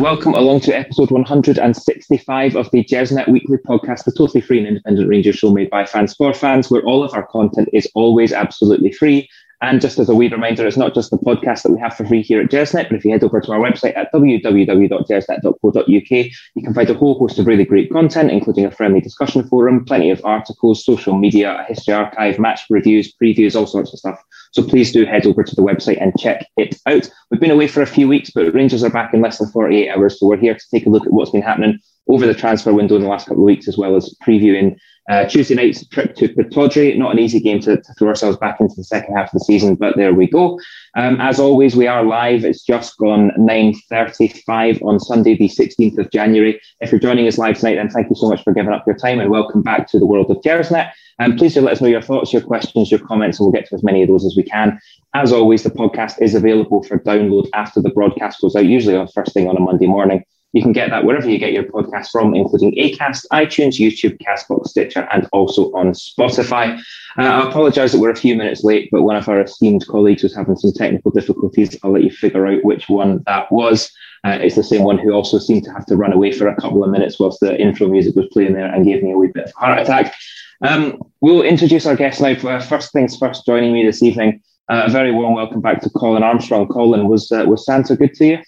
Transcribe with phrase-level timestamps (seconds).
[0.00, 5.06] welcome along to episode 165 of the Gersnet Weekly podcast, the totally free and independent
[5.06, 8.92] Rangers show made by fans for fans, where all of our content is always absolutely
[8.92, 9.28] free.
[9.62, 12.06] And just as a wee reminder, it's not just the podcast that we have for
[12.06, 16.62] free here at Gersnet, but if you head over to our website at www.gersnet.co.uk, you
[16.62, 20.10] can find a whole host of really great content, including a friendly discussion forum, plenty
[20.10, 24.18] of articles, social media, a history archive, match reviews, previews, all sorts of stuff.
[24.52, 27.10] So please do head over to the website and check it out.
[27.30, 29.90] We've been away for a few weeks, but Rangers are back in less than 48
[29.90, 30.18] hours.
[30.18, 31.78] So we're here to take a look at what's been happening
[32.10, 34.76] over the transfer window in the last couple of weeks, as well as previewing
[35.08, 36.96] uh, Tuesday night's trip to Pittodrie.
[36.96, 39.44] Not an easy game to, to, throw ourselves back into the second half of the
[39.44, 40.60] season, but there we go.
[40.96, 42.44] Um, as always, we are live.
[42.44, 46.60] It's just gone 9.35 on Sunday, the 16th of January.
[46.80, 48.96] If you're joining us live tonight, then thank you so much for giving up your
[48.96, 50.90] time and welcome back to the world of Gersnet.
[51.18, 53.52] And um, please do let us know your thoughts, your questions, your comments, and we'll
[53.52, 54.80] get to as many of those as we can.
[55.14, 59.06] As always, the podcast is available for download after the broadcast goes out, usually on
[59.08, 60.24] first thing on a Monday morning.
[60.52, 64.68] You can get that wherever you get your podcast from, including Acast, iTunes, YouTube, Castbox,
[64.68, 66.78] Stitcher, and also on Spotify.
[67.16, 70.22] Uh, I apologise that we're a few minutes late, but one of our esteemed colleagues
[70.22, 71.78] was having some technical difficulties.
[71.82, 73.92] I'll let you figure out which one that was.
[74.24, 76.56] Uh, it's the same one who also seemed to have to run away for a
[76.56, 79.30] couple of minutes whilst the intro music was playing there and gave me a wee
[79.32, 80.14] bit of a heart attack.
[80.62, 82.32] Um, we'll introduce our guest now.
[82.32, 85.90] Uh, first things first, joining me this evening, uh, a very warm welcome back to
[85.90, 86.68] Colin Armstrong.
[86.68, 88.38] Colin, was uh, was Santa good to you?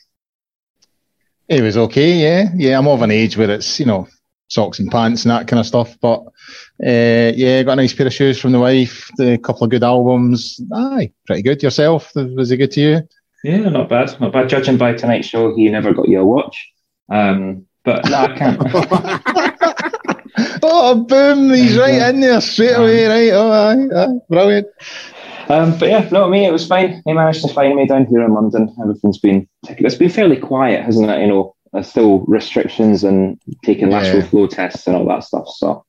[1.48, 2.78] It was okay, yeah, yeah.
[2.78, 4.08] I'm of an age where it's you know
[4.48, 6.20] socks and pants and that kind of stuff, but
[6.84, 9.82] uh, yeah, got a nice pair of shoes from the wife, a couple of good
[9.82, 10.60] albums.
[10.74, 11.62] Aye, pretty good.
[11.62, 13.08] Yourself, was it good to you?
[13.44, 14.48] Yeah, not bad, not bad.
[14.48, 16.72] Judging by tonight's show, he never got you a watch.
[17.08, 18.60] Um, but no, I can't.
[20.62, 21.52] oh, boom!
[21.52, 23.30] He's right in there straight away, right?
[23.32, 24.68] Oh, aye, aye, brilliant.
[25.48, 27.02] Um, but yeah, no, me, it was fine.
[27.04, 28.74] He managed to find me down here in London.
[28.80, 31.20] Everything's been it's been fairly quiet, hasn't it?
[31.20, 33.98] You know, there's still restrictions and taking yeah.
[33.98, 35.48] lateral flow tests and all that stuff.
[35.48, 35.84] So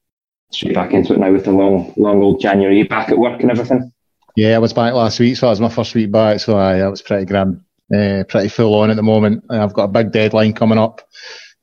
[0.52, 2.84] straight back into it now with the long, long old January.
[2.84, 3.92] back at work and everything?
[4.36, 6.40] Yeah, I was back last week, so that was my first week back.
[6.40, 7.62] So I, that was pretty grand,
[7.96, 9.44] uh, pretty full on at the moment.
[9.50, 11.02] I've got a big deadline coming up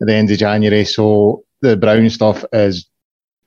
[0.00, 2.89] at the end of January, so the brown stuff is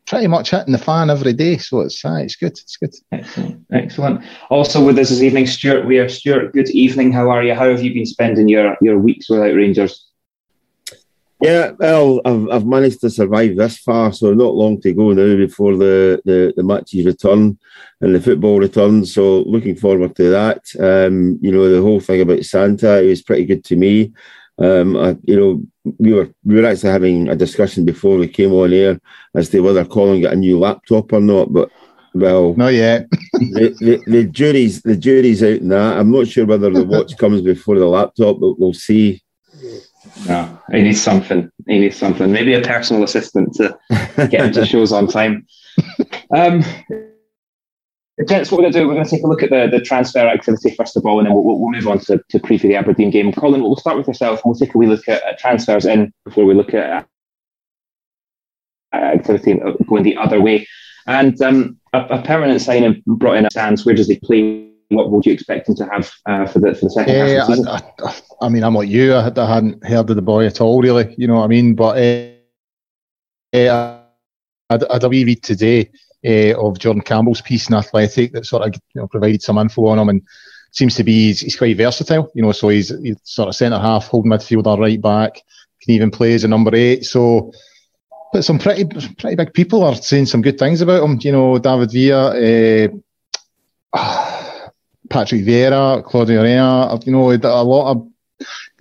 [0.05, 1.57] pretty much hitting the fan every day.
[1.57, 2.51] So it's uh, it's good.
[2.51, 2.93] It's good.
[3.11, 3.65] Excellent.
[3.71, 4.25] Excellent.
[4.49, 6.09] Also with us this evening, Stuart Weir.
[6.09, 7.11] Stuart, good evening.
[7.11, 7.53] How are you?
[7.53, 10.09] How have you been spending your, your weeks without Rangers?
[11.41, 15.35] Yeah, well, I've, I've managed to survive this far, so not long to go now
[15.35, 17.59] before the, the, the matches return
[17.99, 19.13] and the football returns.
[19.13, 20.61] So looking forward to that.
[20.79, 24.13] Um, you know, the whole thing about Santa, it was pretty good to me.
[24.59, 28.53] Um, I, you know, we were we were actually having a discussion before we came
[28.53, 28.99] on air
[29.35, 31.51] as to whether Colin got a new laptop or not.
[31.51, 31.69] But
[32.13, 33.09] well, not yet.
[33.33, 35.97] the, the, the, jury's the jury's out in that.
[35.97, 39.21] I'm not sure whether the watch comes before the laptop, but we'll see.
[40.27, 41.49] No, he needs something.
[41.67, 42.31] He needs something.
[42.31, 43.77] Maybe a personal assistant to
[44.29, 45.47] get into shows on time.
[46.35, 46.63] Um,
[48.28, 49.84] Gents, what we're going to do, we're going to take a look at the, the
[49.84, 52.75] transfer activity first of all, and then we'll, we'll move on to, to preview the
[52.75, 53.31] Aberdeen game.
[53.31, 56.13] Colin, we'll start with yourself, and we'll take a wee look at, at transfers in
[56.24, 57.07] before we look at
[58.94, 60.68] uh, activity going the other way.
[61.07, 63.84] And um, a, a, permanent signing brought in a stance.
[63.84, 64.69] Where does he play?
[64.90, 67.30] What would you expect him to have uh, for the for the second yeah, half
[67.30, 67.68] of the season?
[67.68, 69.16] I, I, I, mean, I'm like you.
[69.16, 71.16] I, I, hadn't heard of the boy at all, really.
[71.18, 71.74] You know what I mean?
[71.74, 74.00] But uh, uh,
[74.69, 75.90] I, I, I read today
[76.25, 79.88] uh, of Jordan Campbell's piece in Athletic that sort of you know, provided some info
[79.88, 80.22] on him and
[80.72, 82.31] seems to be he's, he's quite versatile.
[82.34, 85.41] You know, so he's, he's sort of centre half, holding midfielder, right back,
[85.81, 87.06] can even play as a number eight.
[87.06, 87.51] So,
[88.31, 91.19] but some pretty pretty big people are saying some good things about him.
[91.21, 92.88] You know, David Villa,
[93.94, 94.39] uh,
[95.09, 97.00] Patrick Vieira, Claudio Reyna.
[97.06, 98.07] You know, a lot of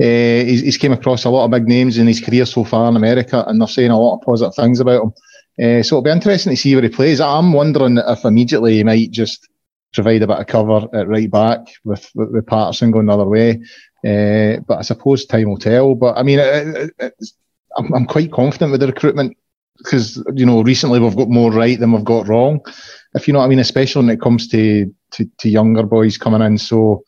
[0.01, 2.89] uh, he's, he's came across a lot of big names in his career so far
[2.89, 5.13] in America, and they're saying a lot of positive things about him.
[5.61, 7.21] Uh, so it'll be interesting to see where he plays.
[7.21, 9.49] I'm wondering if immediately he might just
[9.93, 13.27] provide a bit of cover at right back with, with, with Patterson going the other
[13.27, 13.61] way.
[14.05, 15.95] Uh, but I suppose time will tell.
[15.95, 17.15] But I mean, it, it,
[17.77, 19.37] I'm, I'm quite confident with the recruitment
[19.79, 22.61] because, you know, recently we've got more right than we've got wrong.
[23.15, 26.17] If you know what I mean, especially when it comes to, to, to younger boys
[26.17, 26.57] coming in.
[26.57, 27.05] So,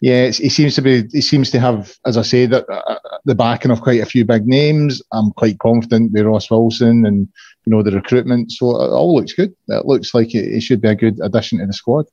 [0.00, 1.04] yeah, he seems to be.
[1.12, 4.24] He seems to have, as I say, that uh, the backing of quite a few
[4.24, 5.02] big names.
[5.12, 7.28] I'm quite confident with Ross Wilson and
[7.66, 8.50] you know the recruitment.
[8.50, 9.54] So it all looks good.
[9.68, 12.06] It looks like it, it should be a good addition to the squad.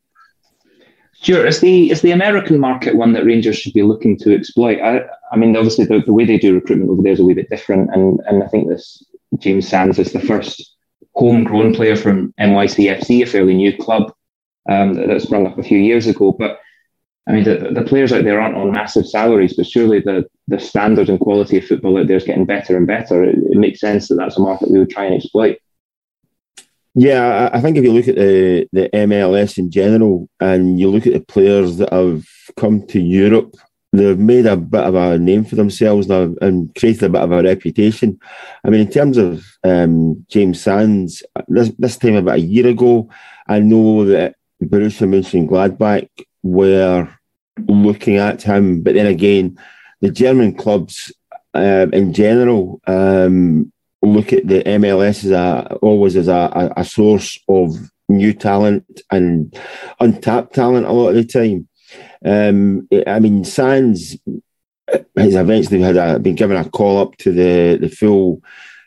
[1.21, 1.45] Sure.
[1.47, 4.81] Is the is the American market one that Rangers should be looking to exploit?
[4.81, 7.35] I, I mean, obviously the, the way they do recruitment over there is a wee
[7.35, 9.01] bit different, and and I think this
[9.39, 10.75] James Sands is the first
[11.15, 14.11] homegrown player from NYCFC, a fairly new club
[14.69, 16.59] um, that, that sprung up a few years ago, but
[17.27, 20.59] I mean, the, the players out there aren't on massive salaries, but surely the, the
[20.59, 23.23] standard and quality of football out there is getting better and better.
[23.23, 25.59] It, it makes sense that that's a market we would try and exploit.
[26.95, 31.05] Yeah, I think if you look at the, the MLS in general and you look
[31.05, 32.25] at the players that have
[32.55, 33.53] come to Europe,
[33.91, 37.43] they've made a bit of a name for themselves and created a bit of a
[37.43, 38.19] reputation.
[38.63, 43.09] I mean, in terms of um, James Sands, this, this time about a year ago,
[43.47, 46.09] I know that Borussia Mönchengladbach
[46.41, 47.09] were
[47.67, 49.57] looking at him, but then again,
[50.01, 51.11] the German clubs
[51.53, 53.71] uh, in general um,
[54.01, 57.75] look at the MLS as a always as a, a, source of
[58.09, 59.57] new talent and
[59.99, 61.67] untapped talent a lot of the time.
[62.23, 64.17] Um, I mean, Sands
[65.17, 68.41] has eventually had a, been given a call up to the the full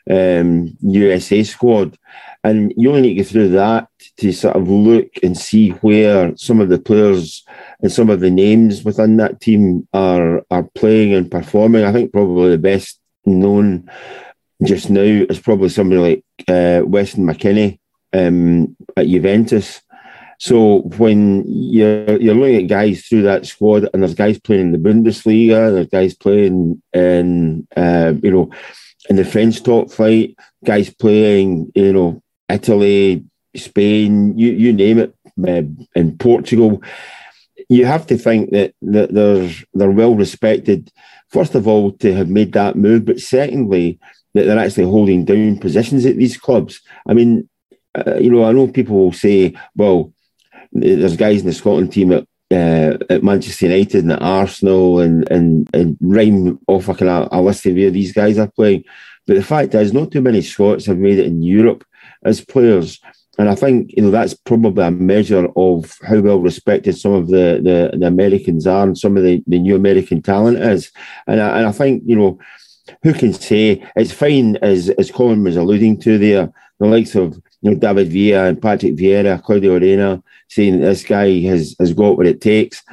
[0.09, 1.97] um, USA squad,
[2.43, 6.35] and you only need to go through that to sort of look and see where
[6.37, 7.43] some of the players
[7.81, 11.83] and some of the names within that team are are playing and performing.
[11.83, 13.89] I think probably the best known
[14.63, 17.79] just now is probably somebody like uh, Weston McKennie
[18.13, 19.81] um, at Juventus.
[20.39, 24.71] So when you're you're looking at guys through that squad, and there's guys playing in
[24.71, 28.51] the Bundesliga, there's guys playing in uh, you know
[29.09, 30.35] in the French top flight,
[30.65, 33.23] guys playing you know Italy,
[33.55, 35.15] Spain, you you name it,
[35.47, 35.61] uh,
[35.95, 36.81] in Portugal.
[37.71, 40.91] You have to think that that they're they're well respected.
[41.29, 43.97] First of all, to have made that move, but secondly,
[44.33, 46.81] that they're actually holding down positions at these clubs.
[47.07, 47.49] I mean,
[47.95, 50.13] uh, you know, I know people will say, well,
[50.73, 55.29] there's guys in the Scotland team at, uh, at Manchester United and at Arsenal and,
[55.31, 58.83] and, and rhyme off a kind of a list of where these guys are playing.
[59.27, 61.85] But the fact is, not too many Scots have made it in Europe
[62.23, 62.99] as players.
[63.37, 67.27] And I think you know that's probably a measure of how well respected some of
[67.27, 70.91] the, the, the Americans are and some of the, the new American talent is.
[71.27, 72.39] And I, and I think you know
[73.03, 77.41] who can say it's fine as as Colin was alluding to there, the likes of
[77.61, 82.17] you know David Villa and Patrick Vieira, Claudio Reyna, saying this guy has has got
[82.17, 82.83] what it takes.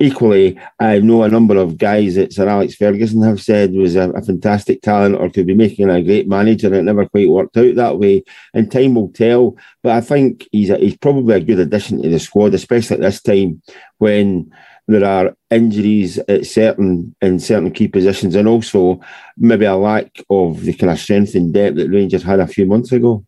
[0.00, 4.10] Equally, I know a number of guys that Sir Alex Ferguson have said was a,
[4.10, 6.72] a fantastic talent or could be making a great manager.
[6.72, 8.22] It never quite worked out that way,
[8.54, 9.56] and time will tell.
[9.82, 13.02] But I think he's a, he's probably a good addition to the squad, especially at
[13.02, 13.60] this time
[13.96, 14.52] when
[14.86, 19.00] there are injuries at certain in certain key positions, and also
[19.36, 22.66] maybe a lack of the kind of strength and depth that Rangers had a few
[22.66, 23.24] months ago.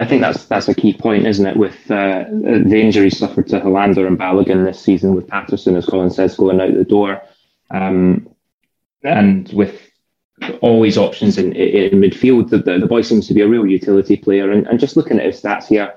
[0.00, 1.56] I think that's that's a key point, isn't it?
[1.56, 6.10] With uh, the injuries suffered to Helander and Balogun this season, with Patterson, as Colin
[6.10, 7.22] says, going out the door,
[7.70, 8.28] um,
[9.02, 9.80] and with
[10.60, 14.16] always options in, in midfield, the, the, the boy seems to be a real utility
[14.16, 14.50] player.
[14.50, 15.94] And, and just looking at his stats here,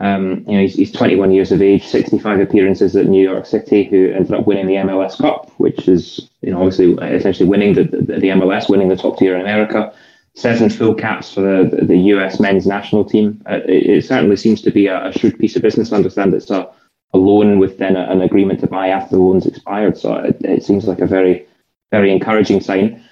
[0.00, 3.84] um, you know, he's, he's 21 years of age, 65 appearances at New York City,
[3.84, 7.84] who ended up winning the MLS Cup, which is, you know, obviously essentially winning the,
[7.84, 9.92] the, the MLS, winning the top tier in America.
[10.38, 13.42] Seven full caps for the, the US men's national team.
[13.50, 15.92] Uh, it, it, certainly seems to be a, a shrewd piece of business.
[15.92, 16.70] I understand it's a,
[17.12, 19.98] a loan with then a, an agreement to buy after the loan's expired.
[19.98, 21.44] So it, it seems like a very,
[21.90, 23.02] very encouraging sign.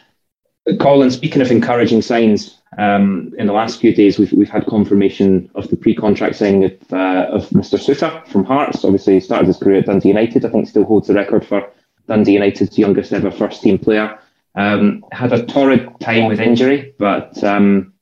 [0.78, 5.50] Colin, speaking of encouraging signs, um, in the last few days we've, we've had confirmation
[5.56, 7.76] of the pre-contract signing of, uh, of Mr.
[7.76, 8.84] Souttar from Hearts.
[8.84, 10.44] Obviously, he started his career at Dundee United.
[10.44, 11.68] I think still holds the record for
[12.06, 14.16] Dundee United's youngest ever first-team player.
[14.56, 17.92] Um, had a torrid time with injury, but um,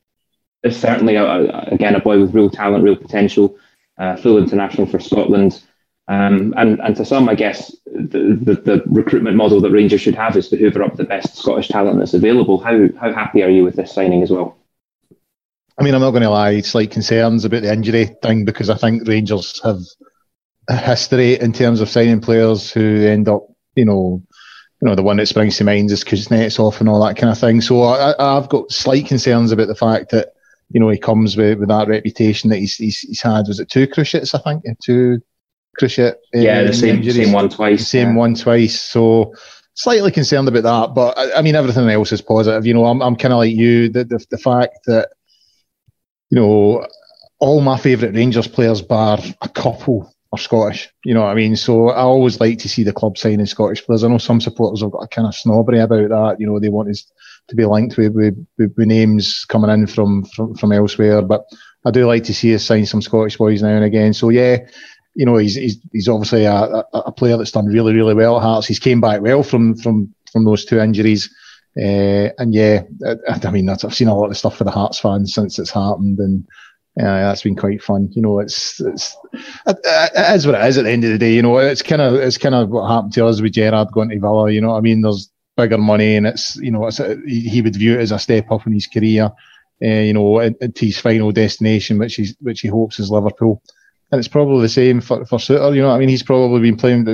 [0.62, 3.58] is certainly, a, a, again, a boy with real talent, real potential.
[3.96, 5.62] Uh, full international for Scotland.
[6.08, 10.16] Um, and, and to some, I guess, the, the, the, recruitment model that Rangers should
[10.16, 12.58] have is to hoover up the best Scottish talent that's available.
[12.58, 14.58] How, how happy are you with this signing as well?
[15.78, 18.76] I mean, I'm not going to lie, slight concerns about the injury thing because I
[18.76, 19.80] think Rangers have
[20.68, 23.46] a history in terms of signing players who end up,
[23.76, 24.22] you know,
[24.84, 27.38] you know, the one that springs to mind is Kuznetsov and all that kind of
[27.38, 27.62] thing.
[27.62, 30.34] So I, I've got slight concerns about the fact that,
[30.68, 33.48] you know, he comes with, with that reputation that he's, he's, he's had.
[33.48, 34.62] Was it two cruciates, I think?
[34.84, 35.22] Two
[35.80, 36.16] cruciate.
[36.34, 37.88] Uh, yeah, the same, same one twice.
[37.88, 38.16] Same yeah.
[38.16, 38.78] one twice.
[38.78, 39.32] So
[39.72, 40.94] slightly concerned about that.
[40.94, 42.66] But I, I mean, everything else is positive.
[42.66, 43.88] You know, I'm, I'm kind of like you.
[43.88, 45.08] The, the, the fact that,
[46.28, 46.86] you know,
[47.38, 50.88] all my favourite Rangers players, bar a couple, are Scottish.
[51.04, 51.56] You know what I mean?
[51.56, 54.04] So I always like to see the club signing Scottish players.
[54.04, 56.36] I know some supporters have got a kind of snobbery about that.
[56.38, 57.10] You know, they want us
[57.48, 61.22] to be linked with, with, with, names coming in from, from, from elsewhere.
[61.22, 61.44] But
[61.84, 64.14] I do like to see us sign some Scottish boys now and again.
[64.14, 64.58] So yeah,
[65.14, 68.36] you know, he's he's, he's obviously a, a, a, player that's done really, really well
[68.36, 68.66] at Hearts.
[68.66, 71.32] He's came back well from from from those two injuries.
[71.76, 74.98] Uh, and yeah, I, I, mean, I've seen a lot of stuff for the Hearts
[74.98, 76.46] fans since it's happened, and
[76.96, 78.08] yeah, that's been quite fun.
[78.12, 79.16] You know, it's it's
[79.66, 81.34] it, it is what it is at the end of the day.
[81.34, 84.10] You know, it's kind of it's kind of what happened to us with Gerrard going
[84.10, 84.50] to Villa.
[84.50, 85.00] You know what I mean?
[85.00, 88.18] There's bigger money, and it's you know it's a, he would view it as a
[88.18, 89.30] step up in his career.
[89.82, 93.60] Uh, you know, to his final destination, which he's which he hopes is Liverpool.
[94.12, 95.74] And it's probably the same for for Souttar.
[95.74, 97.04] You know, I mean, he's probably been playing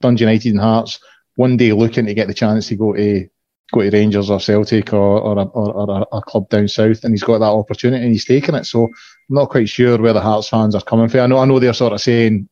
[0.00, 0.98] Dundee United and Hearts.
[1.36, 3.28] One day, looking to get the chance to go to
[3.72, 7.12] go to Rangers or Celtic or or, or, or a, a, club down south, and
[7.12, 8.64] he's got that opportunity and he's taking it.
[8.66, 8.90] So I'm
[9.28, 11.20] not quite sure where the Hearts fans are coming from.
[11.20, 12.48] I know I know they're sort of saying,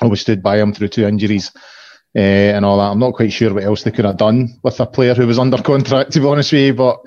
[0.00, 1.50] "Oh, we stood by him through two injuries."
[2.16, 2.92] Uh, and all that.
[2.92, 5.40] I'm not quite sure what else they could have done with a player who was
[5.40, 6.74] under contract, to be honest with you.
[6.74, 7.00] But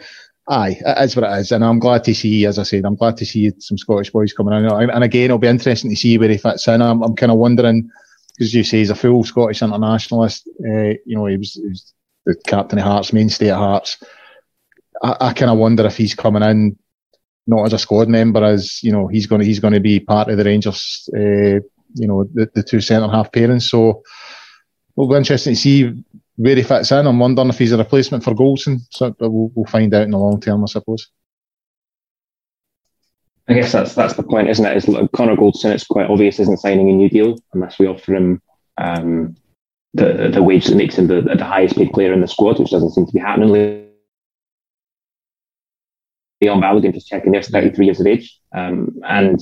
[0.50, 1.52] aye, it is what it is.
[1.54, 4.34] And I'm glad to see, as I said, I'm glad to see some Scottish boys
[4.34, 4.66] coming in.
[4.66, 6.82] And again, it'll be interesting to see where he fits in.
[6.82, 7.90] I'm, I'm kind of wondering,
[8.38, 10.48] because you say he's a full Scottish internationalist.
[10.60, 11.94] Uh, you know, he was, he was,
[12.28, 14.04] the captain of Hearts, mainstay at Hearts.
[15.02, 16.78] I, I kind of wonder if he's coming in
[17.48, 20.00] not as a squad member, as you know, he's going to he's going to be
[20.00, 21.10] part of the Rangers.
[21.16, 23.64] Uh, you know, the, the two centre half pairings.
[23.64, 24.04] So
[24.96, 26.04] it'll be interesting to see
[26.36, 27.08] where he fits in.
[27.08, 28.80] I'm wondering if he's a replacement for Goldson.
[28.92, 31.08] So we'll, we'll find out in the long term, I suppose.
[33.48, 34.76] I guess that's that's the point, isn't it?
[34.76, 38.42] Is Connor Goldson, it's quite obvious, isn't signing a new deal unless we offer him
[38.78, 39.38] um,
[39.98, 42.72] the the wage that makes him the, the highest paid player in the squad, which
[42.72, 43.84] doesn't seem to be happening.
[46.40, 49.42] Leon Balogun, just checking there, 33 years of age, um, and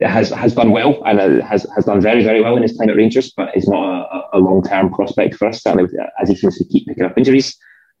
[0.00, 2.90] has has done well and uh, has has done very very well in his time
[2.90, 5.62] at Rangers, but is not a, a long term prospect for us.
[5.62, 5.90] Certainly,
[6.20, 7.56] as he seems to keep picking up injuries.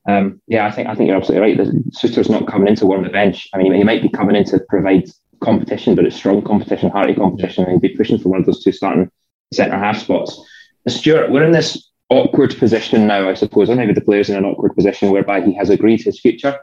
[0.06, 1.68] Um, yeah, I think I think you're absolutely right.
[1.92, 3.48] Souttar's not coming in to warm the bench.
[3.54, 5.08] I mean, he might be coming in to provide
[5.40, 8.62] competition, but it's strong competition, hearty competition, and he'd be pushing for one of those
[8.62, 9.10] two starting
[9.52, 10.38] centre half spots.
[10.90, 14.44] Stuart, we're in this awkward position now, I suppose, or maybe the player's in an
[14.44, 16.58] awkward position whereby he has agreed his future.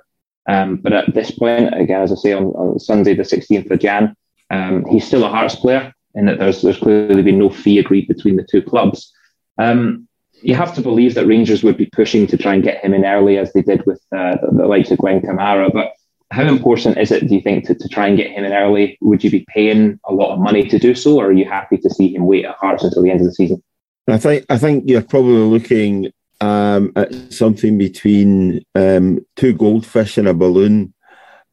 [0.47, 3.79] Um, but at this point, again, as I say, on, on Sunday, the 16th of
[3.79, 4.15] Jan,
[4.49, 8.07] um, he's still a Hearts player in that there's, there's clearly been no fee agreed
[8.07, 9.11] between the two clubs.
[9.57, 10.07] Um,
[10.41, 13.05] you have to believe that Rangers would be pushing to try and get him in
[13.05, 15.71] early, as they did with uh, the, likes of Glen Kamara.
[15.71, 15.93] But
[16.31, 18.97] how important is it, do you think, to, to try and get him in early?
[19.01, 21.77] Would you be paying a lot of money to do so, or are you happy
[21.77, 23.61] to see him wait at Hearts until the end of the season?
[24.07, 30.27] I think I think you're probably looking um, at something between um, two goldfish in
[30.27, 30.93] a balloon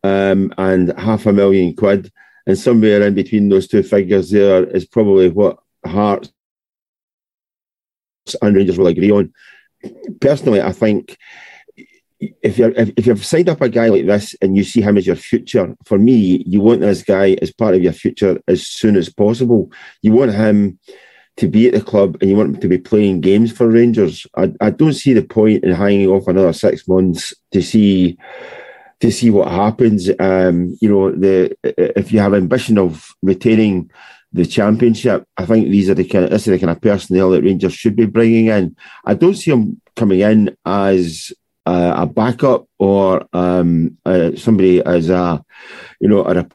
[0.02, 2.10] um, and half a million quid,
[2.46, 6.30] and somewhere in between those two figures there is probably what Hearts
[8.42, 9.32] and Rangers will agree on.
[10.20, 11.16] Personally, I think
[12.18, 14.96] if you're if, if you've signed up a guy like this and you see him
[14.96, 18.66] as your future, for me, you want this guy as part of your future as
[18.66, 19.70] soon as possible.
[20.02, 20.78] You want him
[21.38, 24.26] to be at the club and you want him to be playing games for Rangers.
[24.36, 28.18] I, I don't see the point in hanging off another six months to see
[29.00, 30.10] to see what happens.
[30.18, 33.90] Um, you know, the if you have ambition of retaining
[34.32, 37.30] the championship, I think these are the kind of this is the kind of personnel
[37.30, 38.76] that Rangers should be bringing in.
[39.04, 41.32] I don't see him coming in as
[41.66, 45.44] a, a backup or um, uh, somebody as a
[46.00, 46.48] you know a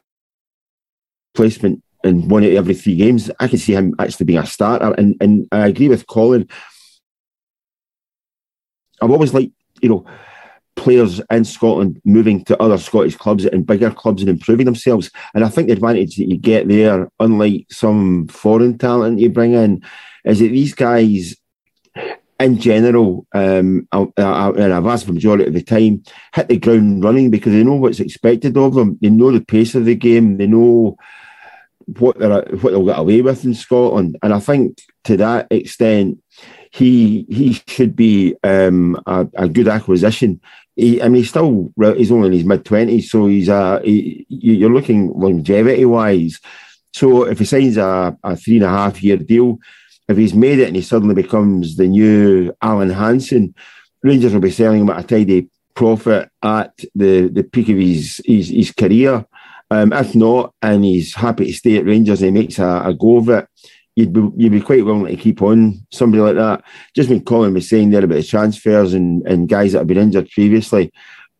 [1.34, 3.30] replacement in one of every three games.
[3.40, 6.48] I can see him actually being a starter, and and I agree with Colin.
[9.00, 10.06] I've always liked you know
[10.76, 15.10] players in Scotland moving to other Scottish clubs and bigger clubs and improving themselves.
[15.34, 19.54] And I think the advantage that you get there, unlike some foreign talent you bring
[19.54, 19.82] in,
[20.24, 21.36] is that these guys
[22.40, 26.02] in general, um, and a vast majority of the time,
[26.34, 28.98] hit the ground running because they know what's expected of them.
[29.00, 30.36] They know the pace of the game.
[30.36, 30.96] They know
[31.86, 34.18] what they're what they'll get away with in Scotland.
[34.22, 36.22] And I think to that extent,
[36.70, 40.40] he he should be um, a, a, good acquisition.
[40.76, 44.26] He, I mean, he's still he's only in his mid twenties, so he's a he,
[44.28, 46.40] you're looking longevity wise.
[46.92, 49.58] So if he signs a, a three and a half year deal,
[50.08, 53.54] if he's made it and he suddenly becomes the new Alan Hansen,
[54.02, 58.20] Rangers will be selling him at a tidy profit at the, the peak of his
[58.24, 59.26] his, his career.
[59.74, 62.94] Um, if not, and he's happy to stay at Rangers and he makes a, a
[62.94, 63.48] go of it,
[63.96, 66.62] you'd be you'd be quite willing to keep on somebody like that.
[66.94, 69.98] Just when Colin was saying there about the transfers and, and guys that have been
[69.98, 70.92] injured previously,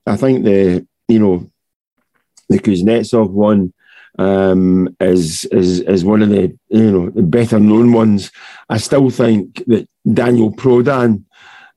[0.04, 1.48] I think the you know
[2.48, 3.72] the Kuznetsov one
[4.18, 8.32] um, is is is one of the you know the better known ones.
[8.68, 11.24] I still think that Daniel Prodan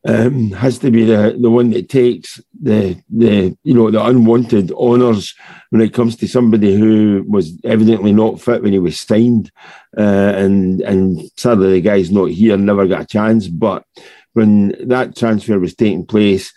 [0.08, 4.72] um, has to be the, the one that takes the the you know the unwanted
[4.72, 5.36] honours
[5.70, 9.52] when it comes to somebody who was evidently not fit when he was signed,
[9.98, 13.50] uh, and and sadly the guy's not here, never got a chance.
[13.50, 13.84] But
[14.32, 16.54] when that transfer was taking place,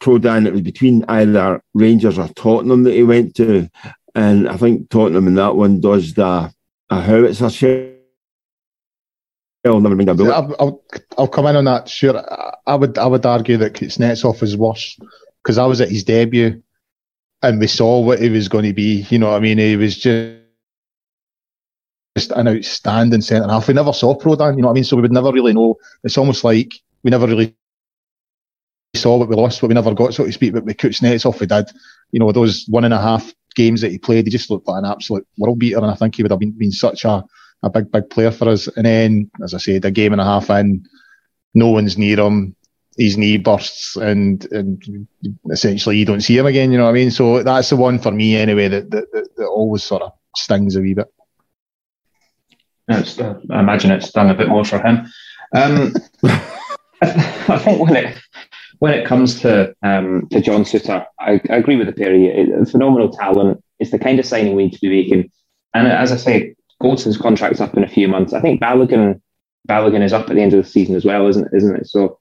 [0.00, 3.70] Prodan it was between either Rangers or Tottenham that he went to.
[4.16, 6.52] and I think Tottenham in that one does the
[6.90, 7.48] a howitzer
[9.64, 9.80] shell.
[9.80, 10.32] Never mind bullet.
[10.32, 10.82] I'll, I'll,
[11.18, 11.88] I'll come in on that.
[11.88, 14.98] Sure, I, I would I would argue that Kuznetsov is worse
[15.42, 16.62] because I was at his debut,
[17.42, 19.06] and we saw what he was going to be.
[19.10, 19.58] You know what I mean?
[19.58, 20.42] He was just
[22.16, 23.68] just an outstanding centre half.
[23.68, 24.84] We never saw Prodan, you know what I mean?
[24.84, 25.76] So we would never really know.
[26.04, 27.56] It's almost like we never really
[28.94, 30.52] saw what we lost, what we never got, so to speak.
[30.52, 31.70] But with Kuznetsov, we did.
[32.10, 34.82] You know, those one and a half games that he played, he just looked like
[34.82, 37.24] an absolute world beater, and I think he would have been, been such a,
[37.62, 38.68] a big, big player for us.
[38.68, 40.86] And then, as I said, a game and a half in,
[41.54, 42.56] no one's near him.
[42.98, 45.08] His knee bursts, and, and
[45.50, 46.70] essentially you don't see him again.
[46.70, 47.10] You know what I mean?
[47.10, 50.76] So that's the one for me anyway that that, that, that always sort of stings
[50.76, 51.10] a wee bit.
[52.88, 55.06] It's, uh, I imagine it's done a bit more for him.
[55.54, 55.94] Um,
[57.02, 58.18] I think when it
[58.78, 62.50] when it comes to um, to John Souttar, I, I, agree with the Perry.
[62.52, 63.62] A phenomenal talent.
[63.78, 65.30] It's the kind of signing we need to be making.
[65.74, 68.32] And as I say, Goldson's contract's up in a few months.
[68.32, 69.20] I think Balogun
[69.68, 71.86] Balogun is up at the end of the season as well, isn't isn't it?
[71.86, 72.18] So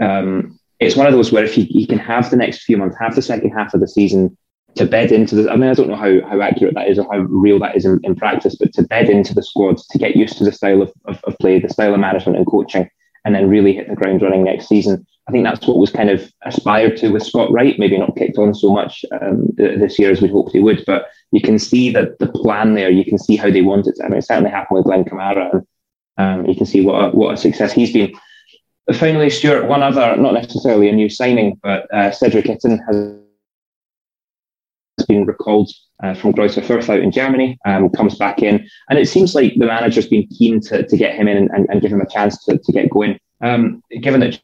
[0.00, 2.96] um, it's one of those where if he, he can have the next few months,
[3.00, 4.36] have the second half of the season
[4.76, 5.50] to bed into the.
[5.50, 7.84] I mean, I don't know how, how accurate that is or how real that is
[7.84, 10.82] in, in practice, but to bed into the squad, to get used to the style
[10.82, 12.88] of, of, of play, the style of management and coaching,
[13.24, 15.06] and then really hit the ground running next season.
[15.28, 17.78] I think that's what was kind of aspired to with Scott Wright.
[17.78, 21.06] Maybe not kicked on so much um, this year as we hoped he would, but
[21.32, 22.88] you can see that the plan there.
[22.88, 23.98] You can see how they want it.
[24.02, 25.66] I mean, it certainly happened with Glen Kamara, and
[26.16, 28.12] um, you can see what a, what a success he's been.
[28.94, 33.18] Finally, Stuart, one other, not necessarily a new signing, but uh, Cedric Itten has
[35.08, 35.70] been recalled
[36.02, 38.68] uh, from Greuther Fürth out in Germany, um, comes back in.
[38.88, 41.82] And it seems like the manager's been keen to, to get him in and, and
[41.82, 43.18] give him a chance to, to get going.
[43.40, 44.40] Um, given that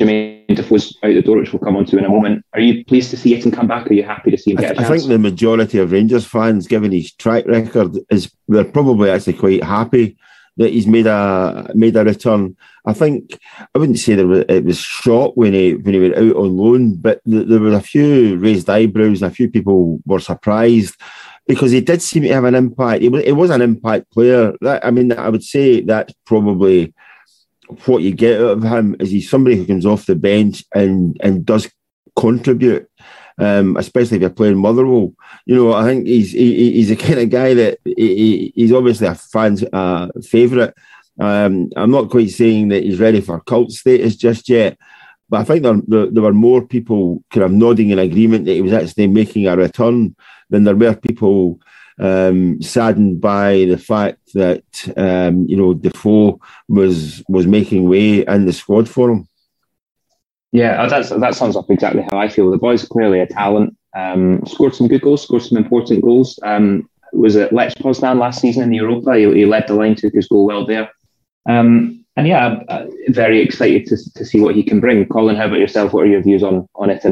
[0.00, 2.84] Jermaine Defoe's out the door, which we'll come on to in a moment, are you
[2.84, 3.90] pleased to see it and come back?
[3.90, 6.66] Are you happy to see him get I, I think the majority of Rangers fans,
[6.66, 10.16] given his track record, is they're probably actually quite happy
[10.56, 12.56] that he's made a made a return.
[12.84, 13.38] I think
[13.74, 16.96] I wouldn't say was, it was shock when he when he went out on loan,
[16.96, 20.96] but th- there were a few raised eyebrows and a few people were surprised
[21.46, 23.02] because he did seem to have an impact.
[23.02, 24.54] It was, he was an impact player.
[24.60, 26.94] That, I mean, I would say that's probably
[27.86, 31.16] what you get out of him is he's somebody who comes off the bench and
[31.20, 31.70] and does
[32.16, 32.88] contribute
[33.38, 35.12] um, especially if you're playing Motherwell.
[35.46, 39.06] You know, I think he's he, he's the kind of guy that he, he's obviously
[39.06, 40.74] a fan's uh, favourite.
[41.20, 44.78] Um, I'm not quite saying that he's ready for cult status just yet,
[45.28, 48.62] but I think there, there, were more people kind of nodding in agreement that he
[48.62, 50.16] was actually making a return
[50.48, 51.60] than there were people
[51.98, 54.64] um, saddened by the fact that
[54.96, 59.28] um, you know Defoe was was making way in the squad for him.
[60.52, 62.50] Yeah, uh, that's, that sums up exactly how I feel.
[62.50, 63.76] The boy's clearly a talent.
[63.96, 66.38] Um, scored some good goals, scored some important goals.
[66.42, 69.16] Um, was at Lech Poznan last season in the Europa.
[69.16, 70.90] He, he, led the line, took his goal well there.
[71.48, 75.06] Um, and yeah, I'm uh, very excited to, to see what he can bring.
[75.06, 75.92] Colin, how about yourself?
[75.92, 77.04] What are your views on on it?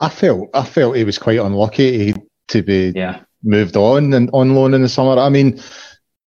[0.00, 2.14] I felt I felt he was quite unlucky
[2.48, 3.20] to be yeah.
[3.42, 5.18] moved on and on loan in the summer.
[5.18, 5.60] I mean,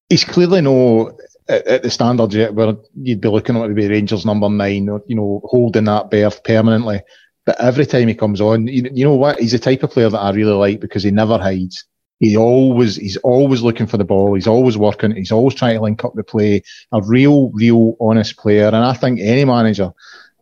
[0.09, 1.15] he's clearly no
[1.49, 5.01] at, at the standards yet where you'd be looking at maybe Rangers number nine or,
[5.07, 7.01] you know, holding that berth permanently.
[7.45, 9.39] But every time he comes on, you, you know what?
[9.39, 11.85] He's the type of player that I really like because he never hides.
[12.19, 14.33] He always, he's always looking for the ball.
[14.33, 15.15] He's always working.
[15.15, 16.63] He's always trying to link up the play.
[16.91, 18.67] A real, real honest player.
[18.67, 19.93] And I think any manager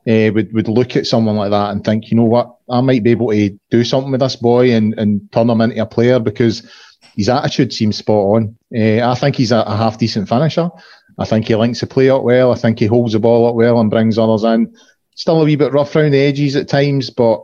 [0.07, 2.55] uh, would, would look at someone like that and think, you know what?
[2.69, 5.81] I might be able to do something with this boy and, and turn him into
[5.81, 6.67] a player because
[7.15, 8.57] his attitude seems spot on.
[8.75, 10.69] Uh, I think he's a, a, half decent finisher.
[11.17, 12.51] I think he links the play up well.
[12.51, 14.75] I think he holds the ball up well and brings others in.
[15.15, 17.43] Still a wee bit rough around the edges at times, but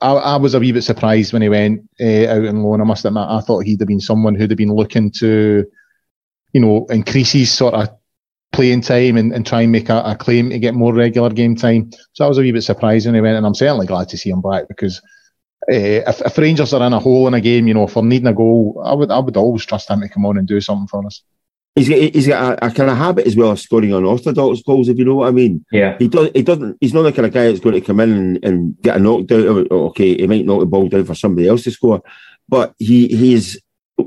[0.00, 2.80] I, I was a wee bit surprised when he went uh, out on loan.
[2.80, 5.64] I must admit, I thought he'd have been someone who'd have been looking to,
[6.52, 7.88] you know, increase his sort of
[8.50, 11.54] playing time and, and try and make a, a claim to get more regular game
[11.54, 11.90] time.
[12.12, 14.18] So I was a wee bit surprised when he went, and I'm certainly glad to
[14.18, 15.00] see him back because
[15.70, 15.74] uh,
[16.08, 18.26] if, if, Rangers are in a hole in a game, you know, if we're needing
[18.26, 20.88] a goal, I would I would always trust him to come on and do something
[20.88, 21.22] for us.
[21.74, 24.88] He's got, he's got a, a kind of habit as well of scoring unorthodox goals,
[24.88, 25.64] if you know what I mean.
[25.70, 25.96] Yeah.
[25.98, 26.30] He does.
[26.34, 26.78] He doesn't.
[26.80, 29.00] He's not the kind of guy that's going to come in and, and get a
[29.00, 29.68] knockdown.
[29.70, 32.02] Okay, he might knock the ball down for somebody else to score,
[32.48, 33.60] but he he is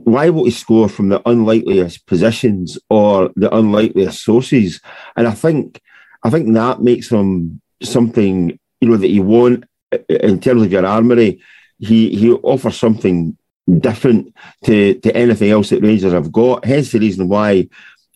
[0.06, 4.82] liable to score from the unlikeliest positions or the unlikeliest sources,
[5.16, 5.82] and I think
[6.22, 9.64] I think that makes him something you know that you want
[10.10, 11.42] in terms of your armory,
[11.80, 13.38] he he offers something
[13.80, 16.66] different to to anything else that Rangers have got.
[16.66, 17.68] Hence the reason why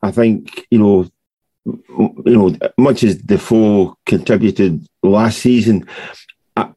[0.02, 1.10] I think you know
[1.66, 5.88] you know much as Defoe contributed last season,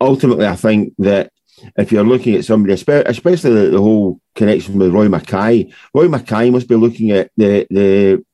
[0.01, 1.33] ultimately I think that
[1.77, 6.51] if you're looking at somebody, especially the, the whole connection with Roy Makaay, Roy Makaay
[6.51, 8.25] must be looking at the the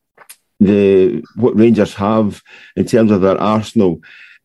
[0.61, 2.43] the what Rangers have
[2.77, 4.01] in terms of their arsenal.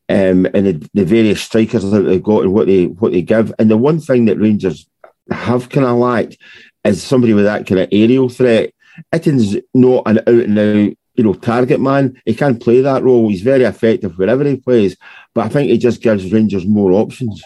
[0.09, 3.53] Um, and the, the various strikers that they've got and what they what they give.
[3.57, 4.87] And the one thing that Rangers
[5.31, 6.37] have kind of lacked
[6.83, 8.73] is somebody with that kind of aerial threat.
[9.13, 12.19] Itten's not an out and out you know, target man.
[12.25, 13.29] He can play that role.
[13.29, 14.97] He's very effective wherever he plays.
[15.33, 17.43] But I think he just gives Rangers more options.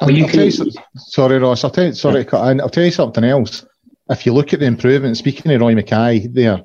[0.00, 0.40] Well, you can...
[0.40, 1.64] you, sorry, Ross.
[1.64, 3.64] I'll tell you, sorry, I'll tell you something else.
[4.08, 6.62] If you look at the improvement, speaking of Roy Makaay there,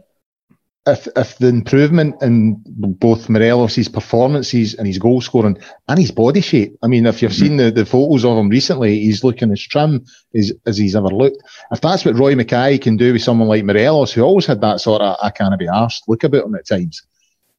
[0.87, 6.41] if if the improvement in both Morelos' performances and his goal scoring and his body
[6.41, 9.61] shape, I mean, if you've seen the, the photos of him recently, he's looking as
[9.61, 11.41] trim as, as he's ever looked.
[11.71, 14.79] If that's what Roy Makaay can do with someone like Morelos, who always had that
[14.79, 17.01] sort of I can't be arsed look about him at times,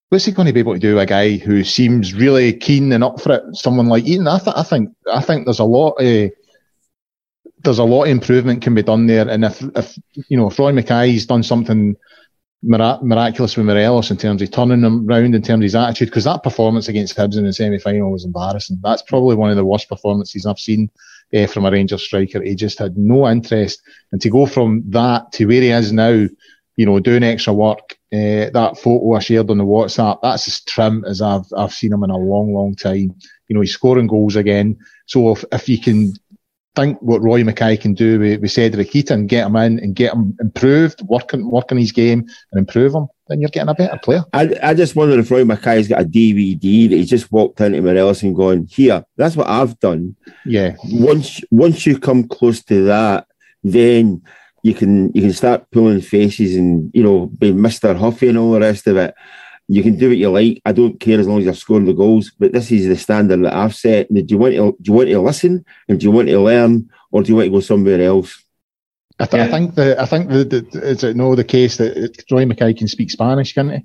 [0.09, 0.95] what's he going to be able to do?
[0.95, 4.31] With a guy who seems really keen and up for it, someone like Itten.
[4.33, 6.31] I, th- I think I think there's a lot of
[7.65, 10.59] there's a lot of improvement can be done there, and if if you know if
[10.61, 11.97] Roy Makaay's done something
[12.63, 16.25] miraculous with Morelos in terms of turning them round in terms of his attitude because
[16.25, 18.81] that performance against Hibs in the semi final was embarrassing.
[18.83, 20.91] That's probably one of the worst performances I've seen
[21.35, 22.43] uh, from a Rangers striker.
[22.43, 26.27] He just had no interest, and to go from that to where he is now,
[26.77, 27.97] you know, doing extra work.
[28.13, 31.93] Uh, that photo I shared on the WhatsApp, that's as trim as I've I've seen
[31.93, 33.15] him in a long, long time.
[33.49, 34.79] You know, he's scoring goals again.
[35.07, 36.15] So if, if you can
[36.77, 40.13] think what Roy Makaay can do with, with Cedric Itten, get him in and get
[40.13, 42.21] him improved, working working his game
[42.53, 44.23] and improve him, then you're getting a better player.
[44.33, 47.83] I, I just wonder if Roy Makaay's got a DVD that he just walked into
[47.83, 50.15] Morelos and going, here, that's what I've done.
[50.45, 50.77] Yeah.
[50.85, 53.27] Once once you come close to that,
[53.65, 54.23] then
[54.63, 57.97] you can you can start pulling faces and you know be Mr.
[57.97, 59.15] Huffy and all the rest of it.
[59.69, 60.63] You can do what you like.
[60.65, 62.31] I don't care as long as you're scoring the goals.
[62.39, 64.13] But this is the standard that I've set.
[64.13, 66.89] Do you want to do you want to listen and do you want to learn,
[67.11, 68.45] or do you want to go somewhere else?
[69.19, 69.47] I, th- yeah.
[69.47, 72.77] I think the I think the, the is it no the case that Roy Makaay
[72.77, 73.85] can speak Spanish, can't he?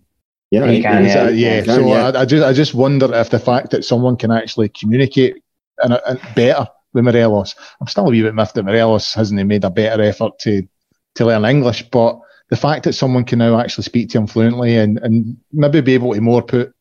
[0.52, 1.06] Yeah, he can.
[1.06, 1.64] Yeah, yeah.
[1.64, 2.10] Can, so yeah.
[2.10, 5.42] I, I, just I just wonder if the fact that someone can actually communicate
[5.82, 6.00] and
[6.36, 7.56] better with Morelos.
[7.80, 10.68] I'm still a wee bit miffed that Morelos hasn't made a better effort to
[11.16, 12.20] to learn English, but
[12.52, 15.96] the fact that someone can now actually speak to him fluently and, and maybe be
[15.96, 16.76] able to more put,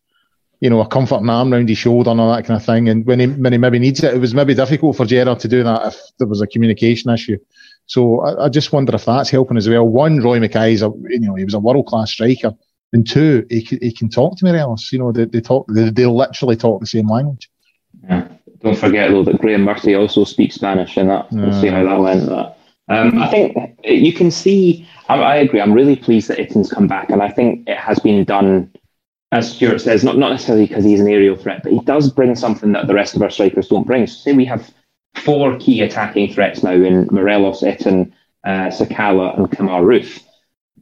[0.60, 2.88] you know, a comforting arm around his shoulder and all that kind of thing.
[2.88, 5.48] And when he, when he maybe needs it, it was maybe difficult for Gerrard to
[5.48, 7.38] do that if there was a communication issue.
[7.86, 9.86] So I, I just wonder if that's helping as well.
[9.88, 12.52] One, Roy Makaay is a, you know, he was a world class striker.
[12.92, 14.90] And two, he, he can talk to Morelos.
[14.92, 17.48] You know, they, they talk, they, they literally talk the same language.
[18.02, 18.26] Yeah.
[18.62, 21.98] Don't forget though that Graeme Murty also speaks Spanish, and that we'll see how that
[21.98, 22.26] went.
[22.26, 22.58] That
[22.90, 25.60] um, I think you can see I, I agree.
[25.60, 28.72] I'm really pleased that Itten's come back, and I think it has been done,
[29.32, 32.36] as Stuart says, not not necessarily because he's an aerial threat, but he does bring
[32.36, 34.06] something that the rest of our strikers don't bring.
[34.06, 34.72] So say we have
[35.16, 38.12] four key attacking threats now in Morelos, Itten,
[38.44, 40.22] uh, Sakala, and Kemar Roofe.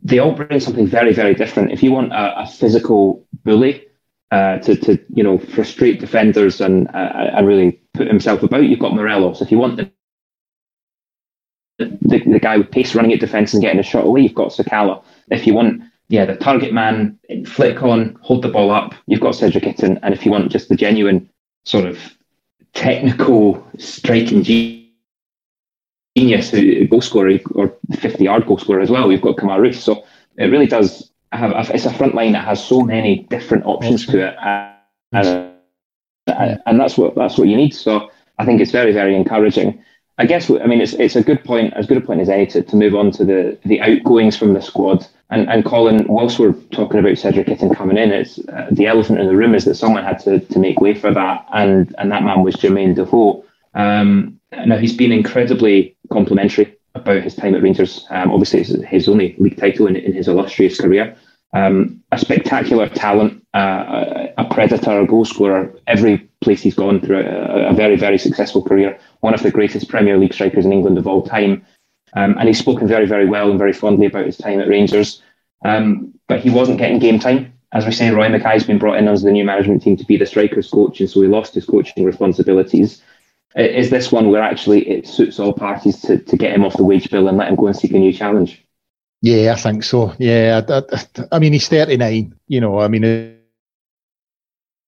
[0.02, 1.72] They all bring something very, very different.
[1.72, 3.86] If you want a, a physical bully
[4.30, 8.78] uh, to, to you know frustrate defenders and uh, and really put himself about, you've
[8.78, 9.40] got Morelos.
[9.40, 9.90] If you want the
[11.78, 14.50] the, the guy with pace running at defence and getting a shot away, you've got
[14.50, 15.02] Sakala.
[15.30, 19.34] If you want, yeah, the target man, flick on, hold the ball up, you've got
[19.34, 19.78] Cedric.
[19.82, 21.28] And if you want just the genuine
[21.64, 21.98] sort of
[22.74, 24.88] technical striking genius,
[26.52, 29.76] uh, goal scorer or 50 yard goal scorer as well, you've got Roofe.
[29.76, 30.04] So
[30.36, 34.28] it really does have, it's a front line that has so many different options to
[34.28, 34.36] it.
[35.12, 35.54] And,
[36.26, 37.74] and, and that's what, that's what you need.
[37.74, 39.82] So I think it's very, very encouraging.
[40.18, 42.46] I guess I mean it's it's a good point, as good a point as any
[42.48, 45.06] to, to move on to the the outgoings from the squad.
[45.30, 49.20] And and Colin, whilst we're talking about Cedric Itten coming in, it's uh, the elephant
[49.20, 52.10] in the room is that someone had to, to make way for that, and and
[52.10, 53.44] that man was Jermaine Defoe.
[53.74, 58.06] Um, now he's been incredibly complimentary about his time at Rangers.
[58.10, 61.16] Um, obviously, it's his only league title in, in his illustrious career.
[61.54, 65.72] Um, a spectacular talent, uh, a predator, a goal scorer.
[65.86, 68.98] Every place he's gone through a, a, very, very successful career.
[69.20, 71.64] One of the greatest Premier League strikers in England of all time.
[72.14, 75.22] Um, and he's spoken very, very well and very fondly about his time at Rangers.
[75.64, 77.52] Um, but he wasn't getting game time.
[77.72, 80.16] As we say, Roy Makaay's been brought in as the new management team to be
[80.16, 83.02] the strikers coach, and so he lost his coaching responsibilities.
[83.54, 86.84] Is this one where actually it suits all parties to, to get him off the
[86.84, 88.64] wage bill and let him go and seek a new challenge?
[89.20, 90.14] Yeah, I think so.
[90.18, 92.34] Yeah, I, I, I mean, he's 39.
[92.46, 93.37] You know, I mean,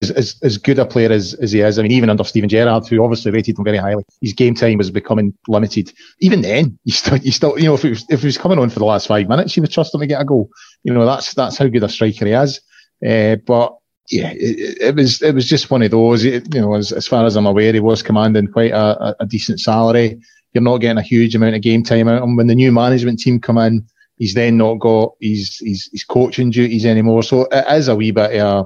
[0.03, 2.87] as, as good a player as, as he is, I mean, even under Steven Gerrard,
[2.89, 5.93] who obviously rated him very highly, his game time was becoming limited.
[6.21, 8.59] Even then, you still, you still, you know, if he was, if he was coming
[8.59, 10.49] on for the last five minutes, you would trust him to get a goal.
[10.85, 12.61] You know, that's that's how good a striker he is.
[13.07, 13.77] Uh, but
[14.11, 16.25] yeah, it, it, was it was just one of those.
[16.25, 19.27] It, you know, as, as far as I'm aware, he was commanding quite a, a,
[19.27, 20.19] decent salary.
[20.53, 22.23] You're not getting a huge amount of game time out.
[22.23, 23.87] And when the new management team come in,
[24.17, 27.23] he's then not got his his, his coaching duties anymore.
[27.23, 28.37] So it is a wee bit.
[28.37, 28.65] Uh,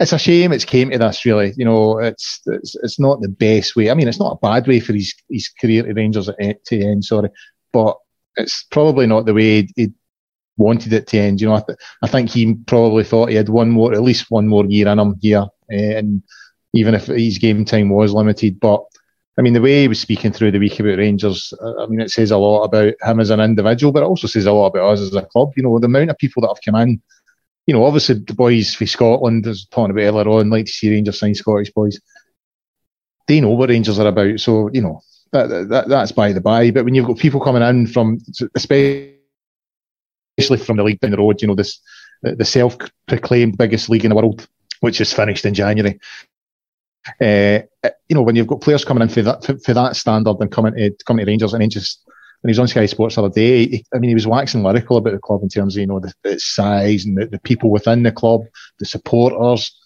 [0.00, 1.24] it's a shame it's came to this.
[1.24, 3.90] Really, you know, it's, it's it's not the best way.
[3.90, 7.04] I mean, it's not a bad way for his his career at Rangers to end.
[7.04, 7.28] Sorry,
[7.72, 7.96] but
[8.36, 9.92] it's probably not the way he
[10.56, 11.40] wanted it to end.
[11.40, 14.30] You know, I, th- I think he probably thought he had one more, at least
[14.30, 16.22] one more year in him here, uh, and
[16.72, 18.82] even if his game time was limited, but.
[19.38, 22.10] I mean, the way he was speaking through the week about Rangers, I mean, it
[22.10, 24.92] says a lot about him as an individual, but it also says a lot about
[24.92, 25.52] us as a club.
[25.56, 27.00] You know, the amount of people that have come in,
[27.66, 30.90] you know, obviously the boys for Scotland, as talking about earlier on, like to see
[30.90, 32.00] Rangers sign Scottish boys.
[33.28, 34.40] They know what Rangers are about.
[34.40, 36.70] So, you know, that, that, that's by the by.
[36.70, 38.18] But when you've got people coming in from,
[38.54, 39.16] especially
[40.58, 41.80] from the league down the road, you know, this
[42.22, 44.46] the self-proclaimed biggest league in the world,
[44.80, 45.98] which is finished in January.
[47.20, 47.60] Uh,
[48.08, 50.52] you know, when you've got players coming in for that for, for that standard and
[50.52, 52.04] coming to coming to Rangers, and then just
[52.48, 54.96] he was on Sky Sports the other day, he, I mean, he was waxing lyrical
[54.96, 57.70] about the club in terms of you know the, its size and the, the people
[57.70, 58.42] within the club,
[58.78, 59.76] the supporters.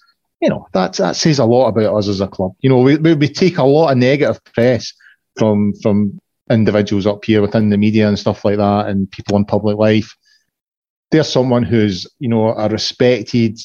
[0.40, 2.52] You know, that that says a lot about us as a club.
[2.60, 4.92] You know, we, we, we take a lot of negative press
[5.36, 9.44] from from individuals up here within the media and stuff like that, and people in
[9.44, 10.14] public life.
[11.10, 13.58] There's someone who's you know a respected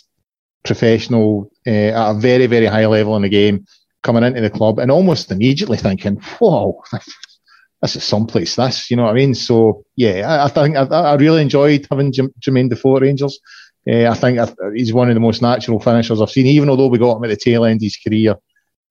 [0.64, 3.66] professional uh, at a very very high level in the game
[4.02, 6.82] coming into the club and almost immediately thinking, "Whoa,
[7.82, 9.34] this is someplace." This, you know what I mean?
[9.36, 13.40] So yeah, I, I think I, I, really enjoyed having Jermaine Defoe at Rangers.
[13.90, 14.40] Uh, I think
[14.76, 16.46] he's one of the most natural finishers I've seen.
[16.46, 18.36] Even although we got him at the tail end of his career,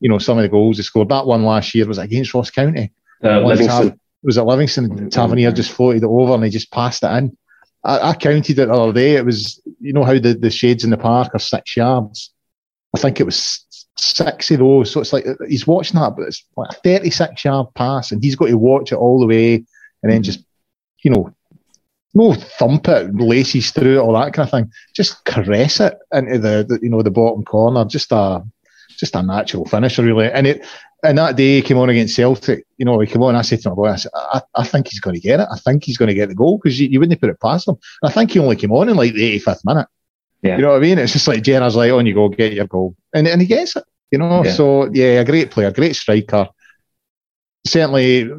[0.00, 1.08] you know, some of the goals he scored.
[1.08, 2.92] That one last year was against Ross County.
[3.22, 3.98] Uh, Livingston.
[4.22, 4.88] was at Livingston.
[4.88, 5.08] Mm-hmm.
[5.08, 7.36] Tavernier just floated it over and he just passed it in.
[7.84, 9.16] I, I, counted it the other day.
[9.16, 12.32] It was, you know, how the, the shades in the park are six yards.
[12.96, 13.64] I think it was
[13.98, 14.90] six of those.
[14.90, 18.36] So it's like he's watching that, but it's like a 36 yard pass and he's
[18.36, 20.22] got to watch it all the way and then mm-hmm.
[20.22, 20.44] just,
[21.02, 21.32] you know,
[22.14, 24.72] no thump it, laces through it, all that kind of thing.
[24.94, 27.84] Just caress it into the, the you know, the bottom corner.
[27.84, 28.42] Just a,
[28.96, 30.30] just a natural finisher, really.
[30.30, 30.66] And it,
[31.04, 33.36] and that day he came on against Celtic, you know, he came on.
[33.36, 35.46] I said to my boy, I said, I, I think he's going to get it.
[35.50, 37.40] I think he's going to get the goal because you, you, wouldn't have put it
[37.40, 37.76] past him.
[38.02, 39.86] And I think he only came on in like the 85th minute.
[40.42, 40.56] Yeah.
[40.56, 40.98] You know what I mean?
[40.98, 42.94] It's just like Jenner's like, on you go, get your goal.
[43.14, 44.44] And, and he gets it, you know?
[44.44, 44.52] Yeah.
[44.52, 46.48] So, yeah, a great player, great striker.
[47.66, 48.30] Certainly,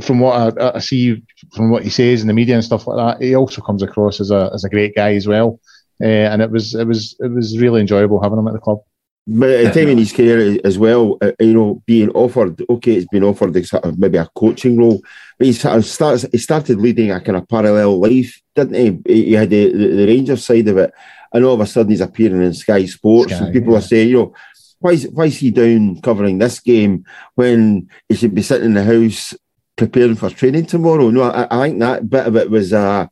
[0.00, 1.22] from what I, I, see,
[1.54, 4.20] from what he says in the media and stuff like that, he also comes across
[4.20, 5.58] as a as a great guy as well.
[6.00, 8.80] Uh, and it was it was it was really enjoyable having him at the club.
[9.26, 12.94] But at the time in his career as well, uh, you know, being offered, okay,
[12.94, 15.00] it's been offered sort of maybe a coaching role,
[15.38, 19.24] but he sort of starts, he started leading a kind of parallel life, didn't he?
[19.24, 20.92] He had the, the, the Rangers side of it,
[21.32, 23.78] and all of a sudden he's appearing in Sky Sports, Sky, and people yeah.
[23.78, 24.34] are saying, you know,
[24.78, 28.74] why is, why is he down covering this game when he should be sitting in
[28.74, 29.34] the house
[29.76, 31.10] preparing for training tomorrow?
[31.10, 33.10] No, I, I think that bit of it was a,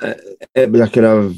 [0.00, 0.14] uh,
[0.54, 1.36] it was a kind of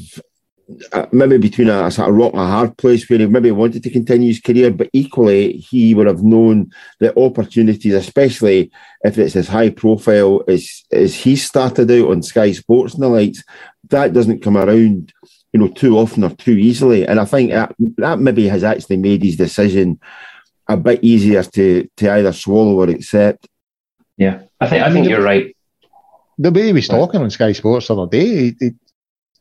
[0.91, 3.51] uh, maybe between a, a, sort of rock and a hard place where he maybe
[3.51, 8.71] wanted to continue his career, but equally he would have known the opportunities, especially
[9.03, 13.09] if it's as high profile as as he started out on Sky Sports and the
[13.09, 13.43] likes.
[13.89, 15.13] That doesn't come around,
[15.55, 17.07] you know, too often or too easily.
[17.07, 20.01] And I think that, that maybe has actually made his decision
[20.67, 23.47] a bit easier to to either swallow or accept.
[24.17, 25.55] Yeah, I think I think you're right.
[26.39, 28.71] The way he was talking on Sky Sports the other day, he, he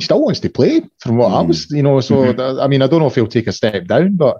[0.00, 1.38] still wants to play from what mm.
[1.38, 1.98] I was, you know.
[1.98, 2.60] So mm-hmm.
[2.60, 4.36] I mean, I don't know if he'll take a step down, but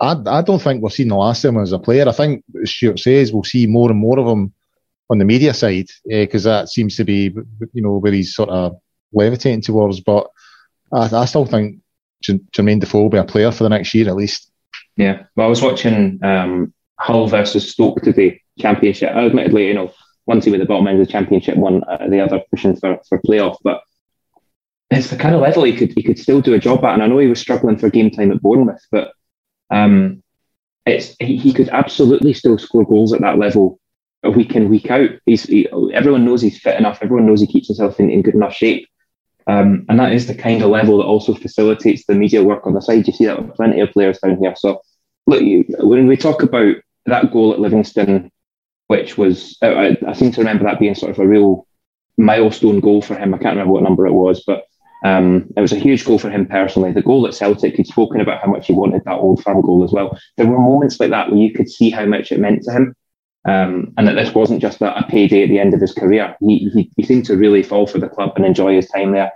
[0.00, 2.08] I, I don't think we've seen the last of him as a player.
[2.08, 4.52] I think Stuart says we'll see more and more of him
[5.10, 7.34] on the media side because uh, that seems to be,
[7.72, 8.78] you know, where he's sort of
[9.12, 9.98] levitating towards.
[9.98, 10.28] But
[10.92, 11.80] I, I still think
[12.24, 14.50] Jermaine Defoe will be a player for the next year at least.
[14.96, 19.10] Yeah, well, I was watching um, Hull versus Stoke today, Championship.
[19.10, 19.92] Admittedly, you know,
[20.24, 22.98] one team at the bottom end of the Championship, one uh, the other pushing for
[23.08, 23.82] for playoff, but
[24.90, 26.94] it's the kind of level he could he could still do a job at.
[26.94, 29.12] And I know he was struggling for game time at Bournemouth, but
[29.70, 30.22] um,
[30.86, 33.78] it's he, he could absolutely still score goals at that level
[34.24, 35.10] week in week out.
[35.26, 36.98] He's he, everyone knows he's fit enough.
[37.02, 38.87] Everyone knows he keeps himself in, in good enough shape.
[39.48, 42.74] Um, and that is the kind of level that also facilitates the media work on
[42.74, 43.06] the side.
[43.06, 44.54] You see that with plenty of players down here.
[44.54, 44.82] So
[45.26, 45.42] look,
[45.80, 48.30] when we talk about that goal at Livingston,
[48.88, 51.66] which was I, I seem to remember that being sort of a real
[52.18, 53.32] milestone goal for him.
[53.32, 54.64] I can't remember what number it was, but
[55.04, 56.92] um, it was a huge goal for him personally.
[56.92, 59.84] The goal at Celtic, he'd spoken about how much he wanted that old firm goal
[59.84, 60.18] as well.
[60.36, 62.94] There were moments like that where you could see how much it meant to him.
[63.48, 66.36] Um, and that this wasn't just a, a, payday at the end of his career.
[66.40, 69.32] He, he, he seemed to really fall for the club and enjoy his time there.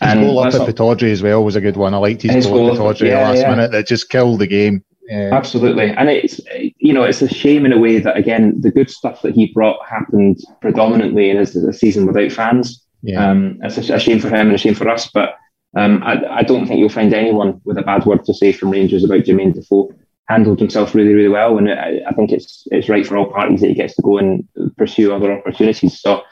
[0.00, 1.94] And his goal up at Pittodrie as well was a good one.
[1.94, 3.50] I liked his, his goal, goal at Pittodrie yeah, last yeah.
[3.50, 4.84] minute that just killed the game.
[5.10, 6.40] Absolutely, and it's
[6.78, 9.52] you know it's a shame in a way that again the good stuff that he
[9.52, 12.82] brought happened predominantly in his, his season without fans.
[13.02, 13.30] Yeah.
[13.30, 15.34] Um, it's a, a, shame for him and a shame for us, but
[15.76, 18.70] um, I, I, don't think you'll find anyone with a bad word to say from
[18.70, 19.92] Rangers about Jermaine Defoe.
[20.28, 23.60] Handled himself really, really well, and I, I think it's it's right for all parties
[23.60, 26.00] that he gets to go and pursue other opportunities.
[26.00, 26.22] So,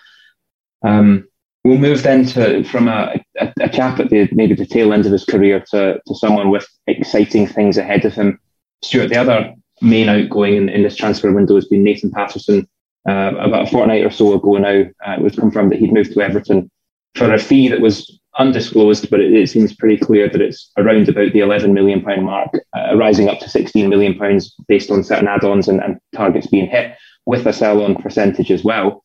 [0.82, 1.26] um,
[1.64, 5.06] we'll move then to from a, a, a, chap at the maybe the tail end
[5.06, 8.38] of his career to, to someone with exciting things ahead of him.
[8.82, 12.68] Stuart, the other main outgoing in, in this transfer window has been Nathan Patterson.
[13.08, 16.12] Uh, about a fortnight or so ago now, uh, it was confirmed that he'd moved
[16.12, 16.70] to Everton
[17.14, 21.08] for a fee that was undisclosed, but it, it seems pretty clear that it's around
[21.08, 25.04] about the 11 million pound mark, uh, rising up to 16 million pounds based on
[25.04, 29.04] certain add-ons and, and, targets being hit, with a sell-on percentage as well.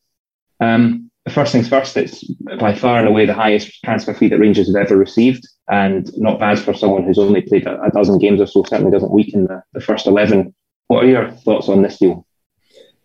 [0.60, 2.24] Um, first things first, it's
[2.58, 6.40] by far and away the highest transfer fee that Rangers have ever received, and not
[6.40, 8.62] bad for someone who's only played a, a dozen games or so.
[8.64, 10.54] Certainly doesn't weaken the, the first eleven.
[10.88, 12.25] What are your thoughts on this deal?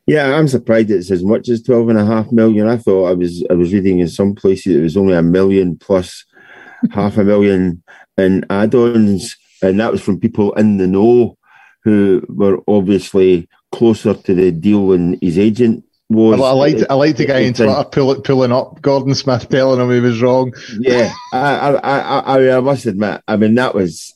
[0.07, 2.67] Yeah, I'm surprised it's as much as twelve and a half million.
[2.67, 5.77] I thought I was I was reading in some places it was only a million
[5.77, 6.25] plus
[6.91, 7.83] half a million
[8.17, 11.37] in add-ons, and that was from people in the know
[11.83, 16.39] who were obviously closer to the deal than his agent was.
[16.39, 19.79] I, I liked I liked the guy in Twitter pull, pulling up Gordon Smith, telling
[19.79, 20.53] him he was wrong.
[20.79, 24.13] Yeah, I, I, I, I must admit, I mean that was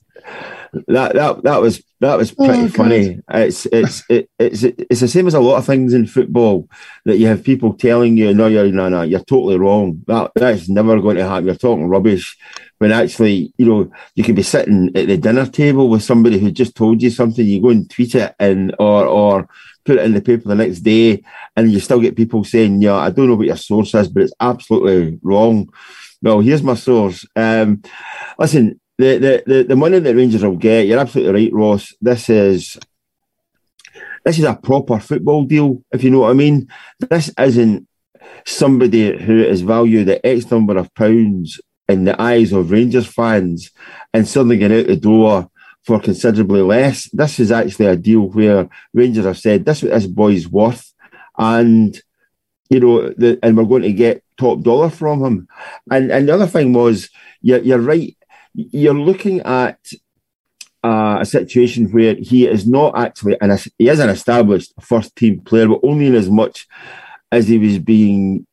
[0.88, 3.19] that that that was that was pretty oh, funny.
[3.29, 6.69] It's it's it, it's it's the same as a lot of things in football
[7.05, 10.03] that you have people telling you, no, you're no, no, you're totally wrong.
[10.07, 11.45] That that's never going to happen.
[11.45, 12.38] You're talking rubbish.
[12.77, 16.51] When actually, you know, you could be sitting at the dinner table with somebody who
[16.51, 17.45] just told you something.
[17.45, 19.47] You go and tweet it and or or
[19.85, 21.23] put it in the paper the next day,
[21.55, 24.23] and you still get people saying, "Yeah, I don't know what your source is, but
[24.23, 25.69] it's absolutely wrong."
[26.21, 27.25] Well, here's my source.
[27.35, 27.83] Um,
[28.38, 31.93] listen, the, the the money that Rangers will get, you're absolutely right, Ross.
[32.01, 32.77] This is
[34.23, 36.67] this is a proper football deal, if you know what I mean.
[36.99, 37.88] This isn't
[38.45, 43.71] somebody who is valued at X number of pounds in the eyes of Rangers fans
[44.13, 45.49] and suddenly get out the door
[45.84, 47.10] for considerably less.
[47.12, 50.93] This is actually a deal where Rangers have said this this boy's worth,
[51.38, 51.99] and
[52.69, 55.47] you know, the, and we're going to get top dollar from him.
[55.91, 57.10] And and the other thing was,
[57.41, 58.17] you're, you're right.
[58.56, 59.80] You're looking at
[60.84, 65.41] uh, a situation where he is not actually, and he is an established first team
[65.41, 66.68] player, but only in as much
[67.32, 68.48] as he was being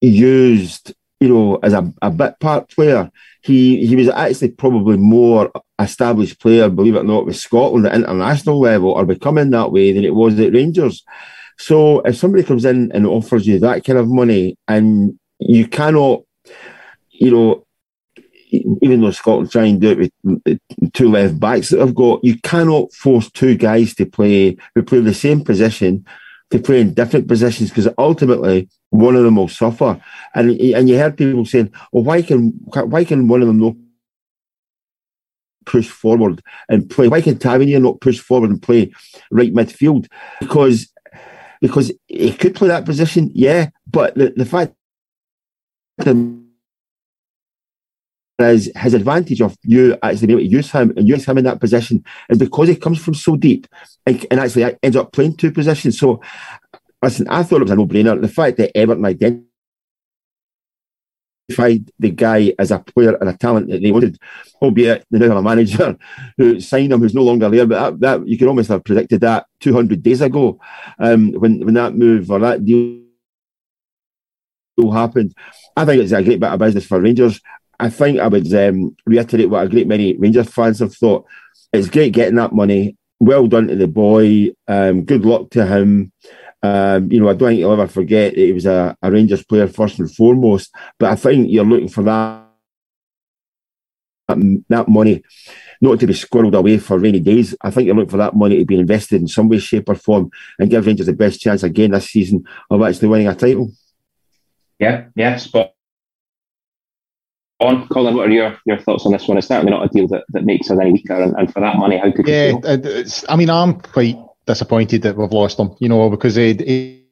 [0.00, 3.10] used you know, as a, a bit part player,
[3.42, 7.94] he he was actually probably more established player, believe it or not, with Scotland at
[7.94, 11.04] international level or becoming that way than it was at Rangers.
[11.58, 16.22] So if somebody comes in and offers you that kind of money and you cannot,
[17.10, 17.66] you know,
[18.50, 22.38] even though Scotland try and do it with two left backs that I've got, you
[22.40, 26.04] cannot force two guys to play who play the same position
[26.50, 30.00] to play in different positions because ultimately one of them will suffer.
[30.34, 33.74] And and you heard people saying, "Well, why can why can one of them not
[35.66, 37.08] push forward and play?
[37.08, 38.90] Why can Tavernier not push forward and play
[39.30, 40.06] right midfield?
[40.40, 40.88] Because
[41.60, 44.72] because he could play that position, yeah, but the, the fact
[48.38, 51.44] is his advantage of you actually being able to use him and use him in
[51.44, 53.66] that position is because he comes from so deep
[54.06, 55.98] and, and actually ends up playing two positions.
[55.98, 56.20] So,
[57.02, 58.20] listen, I thought it was a no-brainer.
[58.20, 59.44] The fact that Everton identified
[61.98, 64.18] the guy as a player and a talent that they wanted,
[64.62, 65.96] albeit they now have a manager
[66.36, 67.66] who signed him who's no longer there.
[67.66, 70.60] But that, that you could almost have predicted that 200 days ago
[71.00, 73.00] um, when when that move or that deal
[74.92, 75.34] happened.
[75.76, 77.40] I think it's a great bit of business for Rangers.
[77.80, 81.26] I think I would um, reiterate what a great many Rangers fans have thought.
[81.72, 82.96] It's great getting that money.
[83.20, 84.50] Well done to the boy.
[84.66, 86.12] Um, good luck to him.
[86.62, 89.44] Um, you know, I don't think you'll ever forget that he was a, a, Rangers
[89.44, 90.74] player first and foremost.
[90.98, 92.44] But I think you're looking for that
[94.68, 95.22] that money
[95.80, 97.54] not to be squirreled away for rainy days.
[97.62, 99.94] I think you're looking for that money to be invested in some way, shape, or
[99.94, 103.70] form and give Rangers the best chance again this season of actually winning a title.
[104.78, 105.72] Yeah, yeah, spot
[107.60, 107.88] on.
[107.88, 109.38] Colin, what are your, your thoughts on this one?
[109.38, 111.76] It's certainly not a deal that, that makes us any weaker, and, and for that
[111.76, 113.04] money, how could yeah, you feel?
[113.28, 117.04] I mean, I'm quite disappointed that we've lost him, you know, because he, he,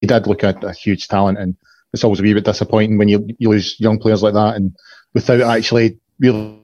[0.00, 1.56] he did look at a huge talent, and
[1.92, 4.76] it's always a wee bit disappointing when you, you lose young players like that and
[5.14, 6.60] without actually really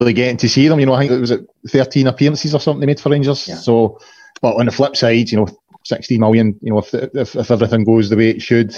[0.00, 0.80] really getting to see them.
[0.80, 3.48] You know, I think it was at 13 appearances or something they made for Rangers.
[3.48, 3.56] Yeah.
[3.56, 4.00] So,
[4.40, 5.48] but on the flip side, you know,
[5.84, 8.74] 60 million, you know, if, if, if everything goes the way it should,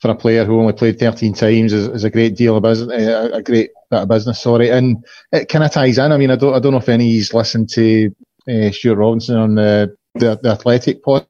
[0.00, 2.90] for a player who only played 13 times is, is a great deal of business,
[2.90, 4.70] uh, a great bit of business, sorry.
[4.70, 6.10] And it kind of ties in.
[6.12, 8.14] I mean, I don't, I don't know if any's listened to
[8.48, 11.26] uh, Stuart Robertson on the, the, the Athletic podcast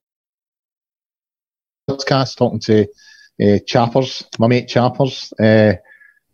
[2.36, 2.86] talking to
[3.42, 5.32] uh, Chappers, my mate Chappers.
[5.40, 5.72] Uh,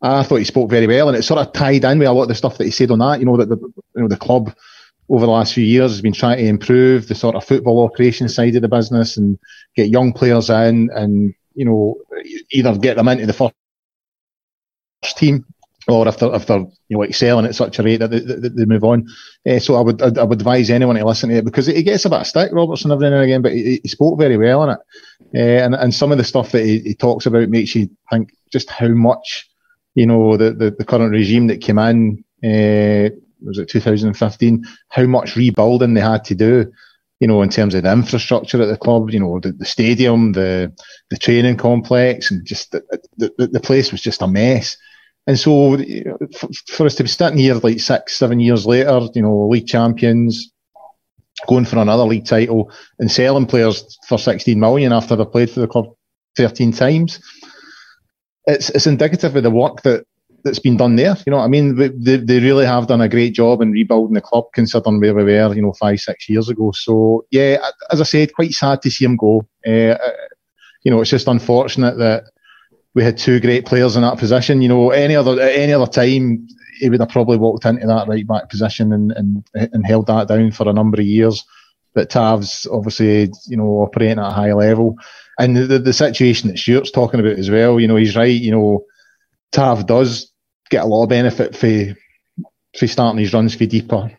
[0.02, 2.22] I thought he spoke very well, and it sort of tied in with a lot
[2.22, 3.18] of the stuff that he said on that.
[3.18, 4.54] You know that the you know the club
[5.08, 8.28] over the last few years has been trying to improve the sort of football operation
[8.28, 9.38] side of the business and
[9.74, 11.96] get young players in, and you know
[12.52, 13.54] either get them into the first
[15.16, 15.44] team
[15.88, 18.64] or if they're, if they're you know excelling at such a rate that they, they
[18.64, 19.06] move on.
[19.48, 22.04] Uh, so I would I would advise anyone to listen to it because he gets
[22.04, 24.62] a bit of stick Robertson every now and again, but he, he spoke very well
[24.62, 24.78] on it,
[25.34, 28.32] uh, and and some of the stuff that he, he, talks about makes you think
[28.52, 29.48] just how much
[29.94, 33.10] you know the the, the current regime that came in uh,
[33.42, 36.72] was it 2015 how much rebuilding they had to do.
[37.20, 40.32] You know, in terms of the infrastructure at the club, you know, the, the stadium,
[40.32, 40.72] the
[41.10, 42.82] the training complex, and just the,
[43.16, 44.76] the, the place was just a mess.
[45.26, 45.76] And so
[46.68, 50.52] for us to be sitting here like six, seven years later, you know, league champions,
[51.48, 55.60] going for another league title and selling players for 16 million after they played for
[55.60, 55.94] the club
[56.36, 57.20] 13 times,
[58.46, 60.06] it's, it's indicative of the work that,
[60.46, 61.16] that's been done there.
[61.26, 61.76] You know I mean?
[61.76, 65.24] They, they really have done a great job in rebuilding the club considering where we
[65.24, 66.72] were, you know, five, six years ago.
[66.72, 67.58] So yeah,
[67.90, 69.46] as I said, quite sad to see him go.
[69.66, 69.98] Uh,
[70.82, 72.24] you know, it's just unfortunate that
[72.94, 74.62] we had two great players in that position.
[74.62, 76.46] You know, any other at any other time,
[76.78, 80.28] he would have probably walked into that right back position and, and, and held that
[80.28, 81.44] down for a number of years.
[81.94, 84.96] But Tav's obviously, you know, operating at a high level.
[85.38, 88.26] And the, the situation that Stuart's talking about as well, you know, he's right.
[88.26, 88.84] You know,
[89.52, 90.32] Tav does
[90.70, 91.94] get a lot of benefit for,
[92.78, 94.16] for starting his runs for deeper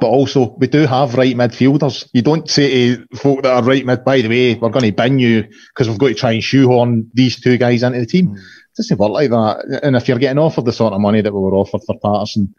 [0.00, 2.08] but also, we do have right midfielders.
[2.12, 4.92] You don't say to folk that are right mid, by the way, we're going to
[4.92, 8.28] bin you because we've got to try and shoehorn these two guys into the team.
[8.28, 8.36] Mm.
[8.36, 9.80] It doesn't work like that.
[9.84, 12.54] And if you're getting offered the sort of money that we were offered for Patterson,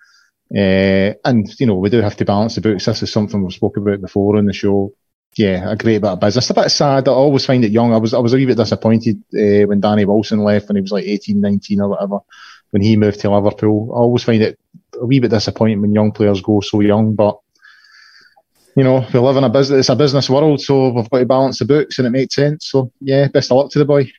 [0.56, 2.86] uh, and, you know, we do have to balance the books.
[2.86, 4.94] This is something we've spoken about before on the show.
[5.36, 6.50] Yeah, a great bit of business.
[6.50, 7.10] A bit sad.
[7.10, 7.94] I always find it young.
[7.94, 10.82] I was, I was a wee bit disappointed uh, when Danny Wilson left when he
[10.82, 12.20] was like 18, 19 or whatever,
[12.76, 13.90] when he moved to Liverpool.
[13.94, 14.60] I always find it
[15.00, 17.40] a wee bit disappointing when young players go so young, but
[18.76, 21.26] you know, we live in a business, it's a business world, so we've got to
[21.26, 22.66] balance the books and it makes sense.
[22.66, 24.12] So yeah, best of luck to the boy.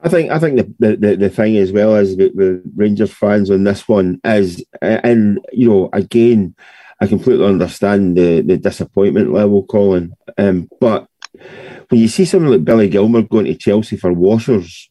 [0.00, 3.50] I think I think the, the, the thing as well as with, with Rangers fans
[3.50, 6.54] on this one is, and you know, again,
[7.02, 10.14] I completely understand the, the disappointment level, Colin.
[10.38, 11.08] Um, but
[11.90, 14.88] when you see someone like Billy Gilmour going to Chelsea for washers,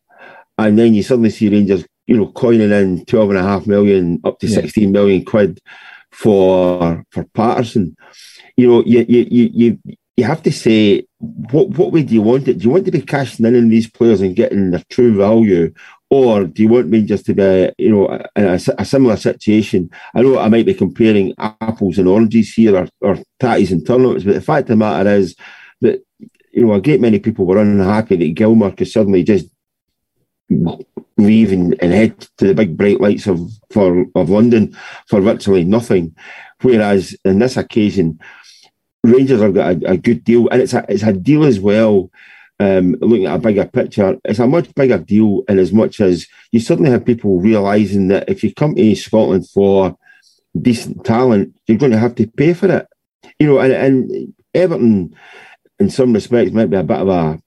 [0.56, 4.20] and then you suddenly see Rangers you know, coining in 12 and a half million
[4.24, 4.62] up to yeah.
[4.62, 5.60] 16 million quid
[6.12, 7.96] for for Patterson.
[8.56, 9.80] You know, you you you
[10.16, 12.58] you have to say what what way do you want it?
[12.58, 15.74] Do you want to be cashing in on these players and getting their true value,
[16.10, 19.90] or do you want me just to be, you know, in a, a, similar situation?
[20.16, 24.24] I know I might be comparing apples and oranges here, or, or tatties and turnips,
[24.24, 25.36] but the fact of the matter is
[25.82, 26.02] that
[26.52, 29.48] you know a great many people were unhappy that Gilmour could suddenly just
[30.50, 34.76] leave and, and head to the big bright lights of for of London
[35.08, 36.16] for virtually nothing.
[36.62, 38.20] Whereas in this occasion,
[39.04, 42.12] Rangers have got a, a good deal, and it's a it's a deal as well.
[42.60, 46.26] Um, looking at a bigger picture, it's a much bigger deal in as much as
[46.52, 49.96] you suddenly have people realising that if you come to Scotland for
[50.60, 52.88] decent talent, you're going to have to pay for it.
[53.38, 55.16] You know, and, and Everton,
[55.80, 57.40] in some respects, might be a bit of a, a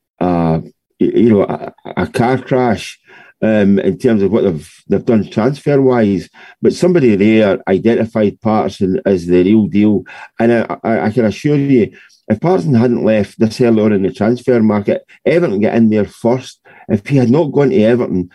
[1.00, 3.00] you know, a, a car crash
[3.42, 6.28] um, in terms of what they've they've done transfer wise.
[6.60, 10.04] But somebody there identified Patterson as the real deal,
[10.38, 11.96] and I, I, I can assure you,
[12.28, 16.04] if Patterson hadn't left this early on in the transfer market, Everton get in there
[16.04, 16.60] first.
[16.88, 18.30] If he had not gone to Everton,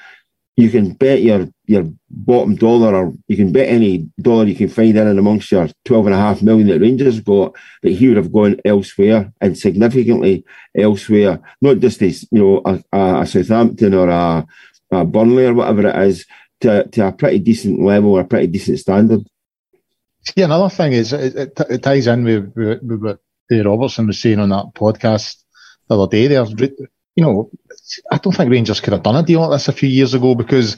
[0.58, 4.70] you can bet your your bottom dollar, or you can bet any dollar you can
[4.70, 8.08] find in and amongst your twelve and a half million that Rangers got, that he
[8.08, 10.46] would have gone elsewhere and significantly
[10.78, 14.46] elsewhere, not just as you know a, a Southampton or a,
[14.92, 16.26] a Burnley or whatever it is,
[16.62, 19.22] to to a pretty decent level or a pretty decent standard.
[20.36, 22.54] Yeah, another thing is it, it, it ties in with,
[23.02, 23.20] what
[23.52, 25.44] Robertson was saying on that podcast
[25.88, 26.28] the other day.
[26.28, 26.46] There,
[27.16, 27.50] you know,
[28.12, 30.36] I don't think Rangers could have done a deal like this a few years ago
[30.36, 30.78] because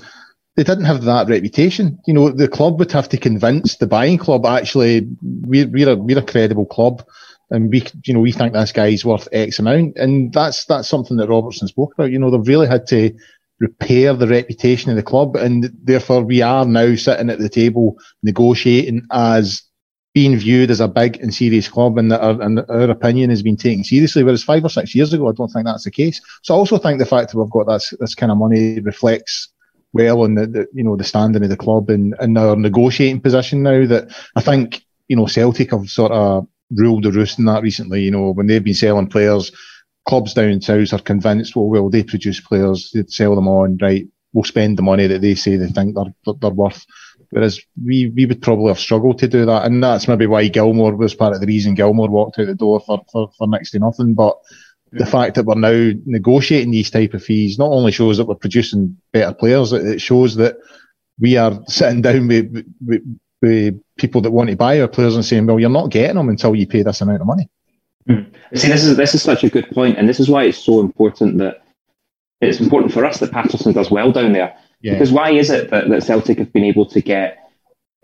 [0.55, 1.99] they didn't have that reputation.
[2.05, 5.95] You know, the club would have to convince the buying club actually we're we're a,
[5.95, 7.03] we're a credible club,
[7.49, 11.17] and we you know we think this guy's worth X amount, and that's that's something
[11.17, 12.11] that Robertson spoke about.
[12.11, 13.13] You know, they've really had to
[13.59, 17.97] repair the reputation of the club, and therefore we are now sitting at the table
[18.21, 19.63] negotiating as
[20.17, 23.43] being viewed as a big and serious club and that our, and our opinion has
[23.43, 24.23] been taken seriously.
[24.23, 26.19] Whereas five or six years ago, I don't think that's the case.
[26.41, 29.49] So I also think the fact that we've got this, this kind of money reflects
[29.93, 33.21] well on the, the you know the standing of the club and, and our negotiating
[33.21, 37.45] position now that I think you know Celtic have sort of ruled the roost in
[37.45, 38.01] that recently.
[38.01, 39.51] You know when they've been selling players,
[40.09, 44.07] clubs down south are convinced well, well they produce players, they sell them on right.
[44.33, 46.83] We'll spend the money that they say they think they're they're worth
[47.29, 49.65] Whereas we, we would probably have struggled to do that.
[49.65, 52.79] And that's maybe why Gilmour was part of the reason Gilmour walked out the door
[52.79, 54.13] for, for, for next to nothing.
[54.13, 54.37] But
[54.91, 58.35] the fact that we're now negotiating these type of fees not only shows that we're
[58.35, 60.57] producing better players, it shows that
[61.19, 65.25] we are sitting down with, with, with people that want to buy our players and
[65.25, 67.49] saying, well, you're not getting them until you pay this amount of money.
[68.07, 68.31] Mm.
[68.55, 70.79] See, this is this is such a good point, and this is why it's so
[70.79, 71.63] important that
[72.39, 74.93] it's important for us that Patterson does well down there yeah.
[74.93, 77.37] Because why is it that, that Celtic have been able to get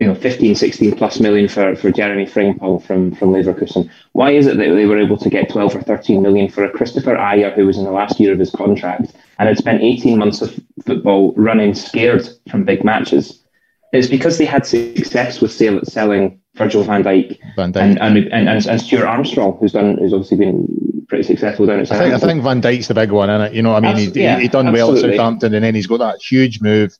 [0.00, 3.90] you know 15, 16 plus million for, for Jeremy Frimpong from, from Leverkusen?
[4.12, 6.72] Why is it that they were able to get 12 or 13 million for a
[6.72, 10.18] Kristoffer Ajer who was in the last year of his contract and had spent 18
[10.18, 13.44] months of football running scared from big matches?
[13.92, 17.80] It's because they had success with selling Virgil van Dijk, van Dijk.
[17.80, 21.90] And, and, and, and, Stuart Armstrong, who's done who's obviously been pretty successful down at
[21.90, 23.54] I think, I think Van Dijk's the big one, isn't it?
[23.54, 25.02] You know, I mean, he, yeah, he, he done absolutely.
[25.02, 26.96] well at Southampton, and then he's got that huge move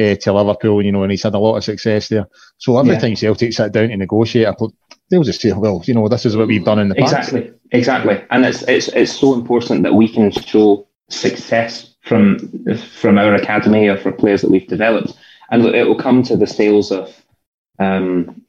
[0.00, 2.28] uh, to Liverpool, you know, and he's had a lot of success there.
[2.58, 3.00] So every yeah.
[3.00, 4.74] time Celtic sit down to negotiate, I thought,
[5.10, 7.12] they'll just say, well, you know, this is what we've done in the past.
[7.12, 8.24] Exactly, exactly.
[8.30, 12.38] And it's it's it's so important that we can show success from
[12.94, 15.12] from our academy or for players that we've developed,
[15.50, 17.14] and it will come to the sales of.
[17.78, 18.42] Um,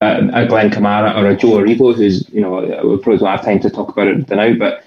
[0.00, 3.60] a Glen Kamara or a Joe Aribo, who's, you know, we'll probably don't have time
[3.60, 4.84] to talk about it now, but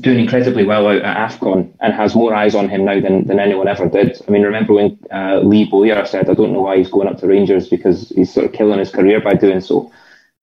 [0.00, 3.40] doing incredibly well out at AFCON and has more eyes on him now than, than
[3.40, 4.20] anyone ever did.
[4.26, 7.18] I mean, remember when uh, Lee Bowyer said, I don't know why he's going up
[7.18, 9.92] to Rangers because he's sort of killing his career by doing so.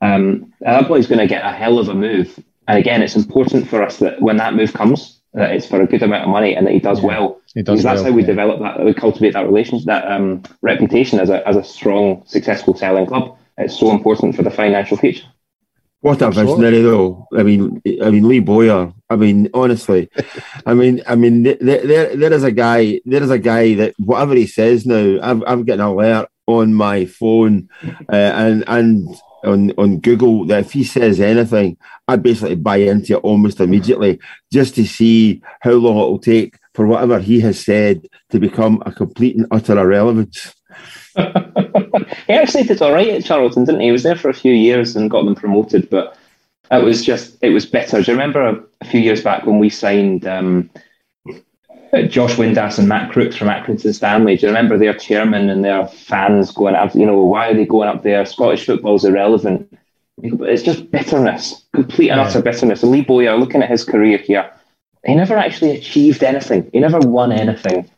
[0.01, 2.39] Um, that boy's going to get a hell of a move.
[2.67, 5.87] And again, it's important for us that when that move comes, that it's for a
[5.87, 7.41] good amount of money and that he does yeah, well.
[7.53, 8.27] He does because that's well, how we yeah.
[8.27, 12.75] develop that, we cultivate that relationship, that um, reputation as a, as a strong, successful
[12.75, 13.37] selling club.
[13.57, 15.25] It's so important for the financial future.
[16.01, 17.27] What a visionary, though.
[17.35, 18.93] I mean, I mean Lee Bowyer.
[19.09, 20.09] I mean, honestly,
[20.65, 23.01] I mean, I mean, there, there, there is a guy.
[23.05, 26.73] There is a guy that whatever he says now, I'm, I'm getting an alert on
[26.73, 27.67] my phone,
[28.11, 29.07] uh, and and
[29.43, 31.77] on on Google that if he says anything,
[32.07, 34.19] I basically buy into it almost immediately,
[34.51, 38.83] just to see how long it will take for whatever he has said to become
[38.85, 40.53] a complete and utter irrelevance.
[42.27, 43.87] He actually did all right at Charlton, didn't he?
[43.87, 46.17] He was there for a few years and got them promoted, but
[46.71, 48.01] it was just it was better.
[48.01, 50.69] Do you remember a, few years back when we signed um,
[52.07, 54.35] Josh Windass and Matt Crooks from Accrington Stanley?
[54.37, 56.93] Do you remember their chairman and their fans going up?
[56.93, 58.25] You know, why are they going up there?
[58.25, 59.77] Scottish football's irrelevant.
[60.21, 62.83] It's just bitterness, complete and utter bitterness.
[62.83, 64.51] And Lee Bowyer, looking at his career here,
[65.05, 66.69] he never actually achieved anything.
[66.73, 67.89] He never won anything.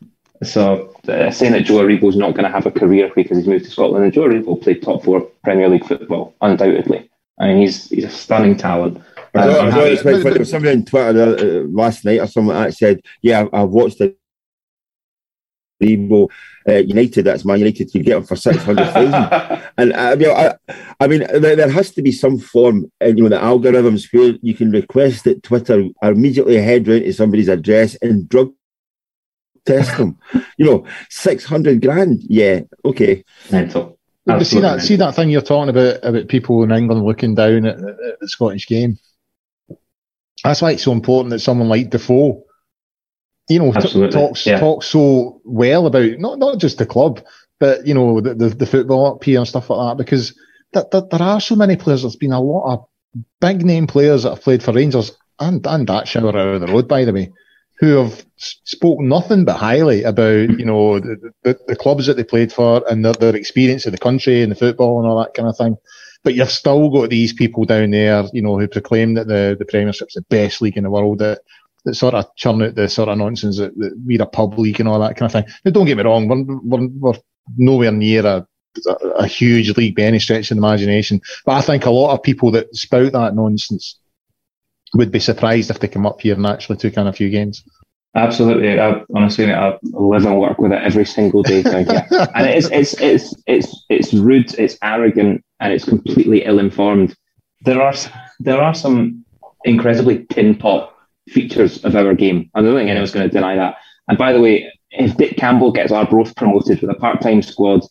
[0.43, 3.65] So uh, saying that Joe Aribo's not going to have a career because he's moved
[3.65, 7.09] to Scotland, and Joe Aribo played top four Premier League football, undoubtedly.
[7.39, 8.97] I mean, he's he's a stunning talent.
[8.97, 9.03] Um,
[9.35, 13.47] I there was somebody on Twitter uh, last night or something like that said, "Yeah,
[13.53, 14.15] I've watched the
[15.81, 16.29] Aribo
[16.67, 17.23] uh, United.
[17.23, 17.93] That's my United.
[17.93, 19.63] You get him for six hundred thousand.
[19.77, 20.55] and I mean, I,
[20.99, 24.37] I mean, there, there, has to be some form, uh, you know, the algorithms where
[24.41, 28.51] you can request that Twitter are immediately head round to somebody's address and drug
[29.65, 30.17] test them.
[30.57, 32.21] you know, six hundred grand.
[32.27, 33.23] Yeah, okay.
[33.51, 33.97] Mental.
[34.43, 37.77] see that see that thing you're talking about about people in England looking down at,
[37.77, 38.97] at the Scottish game.
[40.43, 42.43] That's why it's so important that someone like Defoe,
[43.49, 44.59] you know, t- talks yeah.
[44.59, 47.21] talks so well about not not just the club,
[47.59, 50.03] but you know the the, the football up here and stuff like that.
[50.03, 50.33] Because
[50.73, 52.03] th- th- there are so many players.
[52.03, 52.85] There's been a lot of
[53.41, 56.67] big name players that have played for Rangers and and that shower out of the
[56.67, 57.31] road, by the way,
[57.79, 62.23] who have spoke nothing but highly about you know the, the, the clubs that they
[62.23, 65.33] played for and their, their, experience of the country and the football and all that
[65.33, 65.77] kind of thing.
[66.23, 69.65] But you've still got these people down there, you know, who proclaim that the the
[69.65, 71.19] Premiership's the best league in the world.
[71.19, 71.39] That
[71.85, 74.79] that sort of churn out the sort of nonsense that, that we're a pub league
[74.79, 75.53] and all that kind of thing.
[75.63, 77.19] Now, don't get me wrong, we're, we're, we're
[77.57, 78.47] nowhere near a,
[78.85, 81.21] a, a huge league by any stretch of the imagination.
[81.45, 83.98] But I think a lot of people that spout that nonsense
[84.93, 87.63] would be surprised if they come up here and actually took on a few games.
[88.15, 88.79] Absolutely.
[88.79, 91.61] I, honestly, I live and work with it every single day.
[91.65, 97.15] and it's, it's, it's, it's, it's rude, it's arrogant, and it's completely ill-informed.
[97.61, 97.93] There are,
[98.39, 99.25] there are some
[99.63, 100.93] incredibly tin pot
[101.27, 102.49] features of our game.
[102.55, 103.75] I don't think anyone's going to deny that.
[104.07, 107.81] And by the way, if Dick Campbell gets our Arbroath promoted with a part-time squad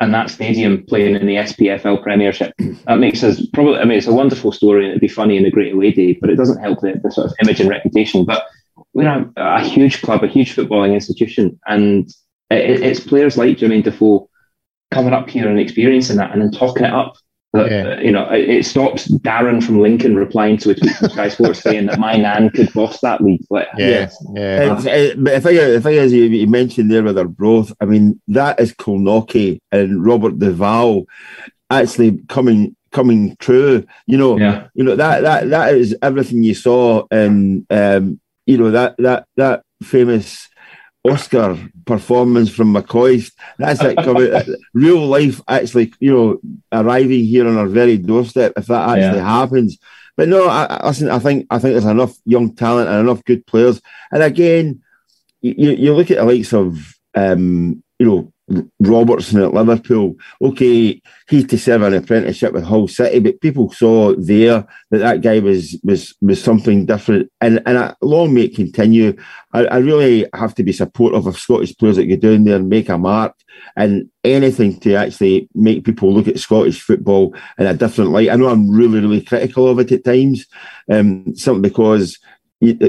[0.00, 2.52] and that stadium playing in the SPFL Premiership.
[2.86, 5.46] That makes us probably, I mean, it's a wonderful story and it'd be funny in
[5.46, 8.24] a great away day, but it doesn't help the, the sort of image and reputation.
[8.24, 8.44] But
[8.92, 12.08] we're a, a huge club, a huge footballing institution, and
[12.50, 14.28] it, it's players like Jermaine Defoe
[14.90, 17.16] coming up here and experiencing that and then talking it up.
[17.54, 17.88] That, yeah.
[17.88, 21.28] uh, you know, it, it, stops Darren from Lincoln replying to a tweet from Sky
[21.28, 23.44] Sports saying that my nan could boss that league.
[23.48, 24.76] Like, yeah, yeah.
[24.82, 25.14] yeah.
[25.16, 28.58] but if I, if I, as you, you mentioned there with Arbroath, I mean, that
[28.58, 31.06] is Kilnockie and Robert Duvall
[31.70, 33.86] actually coming coming true.
[34.06, 34.66] You know, yeah.
[34.74, 39.26] you know that that that is everything you saw in um, you know that that
[39.36, 40.48] that famous
[41.04, 43.32] Oscar performance from McCoist.
[43.58, 44.32] That's it coming
[44.74, 46.40] real life actually, you know,
[46.72, 49.40] arriving here on our very doorstep if that actually yeah.
[49.40, 49.78] happens.
[50.16, 53.24] But no, I, I, listen, I think I think there's enough young talent and enough
[53.24, 53.80] good players.
[54.12, 54.82] And again,
[55.40, 58.32] you, you look at the likes of um, you know,
[58.80, 60.16] Robertson at Liverpool.
[60.42, 65.20] Okay, he to serve an apprenticeship with Hull City, but people saw there that that
[65.22, 67.30] guy was was was something different.
[67.40, 69.16] And and I, long may it continue.
[69.52, 72.68] I, I, really have to be supportive of Scottish players that get down there and
[72.68, 73.34] make a mark,
[73.76, 78.30] and anything to actually make people look at Scottish football in a different light.
[78.30, 80.46] I know I'm really really critical of it at times,
[80.90, 82.18] um, simply because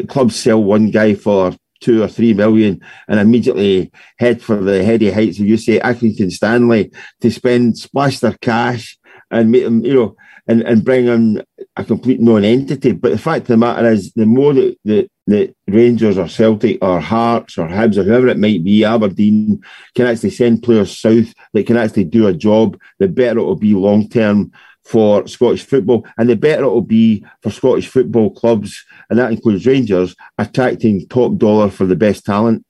[0.09, 1.55] clubs sell one guy for
[1.86, 6.91] two or three million and immediately head for the heady heights of UCA Accrington Stanley
[7.21, 8.97] to spend splash their cash
[9.29, 10.15] and make them, you know,
[10.47, 11.43] and, and bring in
[11.77, 12.93] a complete non-entity.
[12.93, 16.79] But the fact of the matter is, the more that the, the Rangers or Celtic
[16.81, 19.63] or Hearts or Hibs or whoever it might be, Aberdeen
[19.93, 23.55] can actually send players south that can actually do a job, the better it will
[23.55, 24.51] be long term
[24.86, 29.31] for Scottish football, and the better it will be for Scottish football clubs, and that
[29.31, 32.63] includes Rangers, attracting top dollar for the best talent.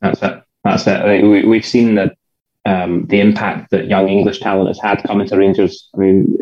[0.00, 0.42] That's it.
[0.62, 1.22] That's it.
[1.22, 2.16] we, we've seen that
[2.64, 5.88] um, the impact that young English talent has had coming to Rangers.
[5.94, 6.38] I mean,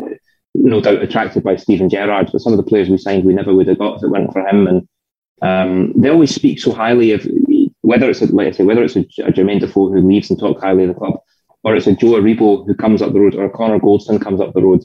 [0.53, 3.53] no doubt attracted by Steven Gerrard, but some of the players we signed we never
[3.53, 4.67] would have got if it weren't for him.
[4.67, 4.87] And
[5.41, 7.27] um, they always speak so highly of
[7.81, 10.39] whether it's a, like I say, whether it's a, a Jermaine Defoe who leaves and
[10.39, 11.19] talk highly of the club,
[11.63, 14.41] or it's a Joe Aribo who comes up the road, or a Connor Goldson comes
[14.41, 14.83] up the road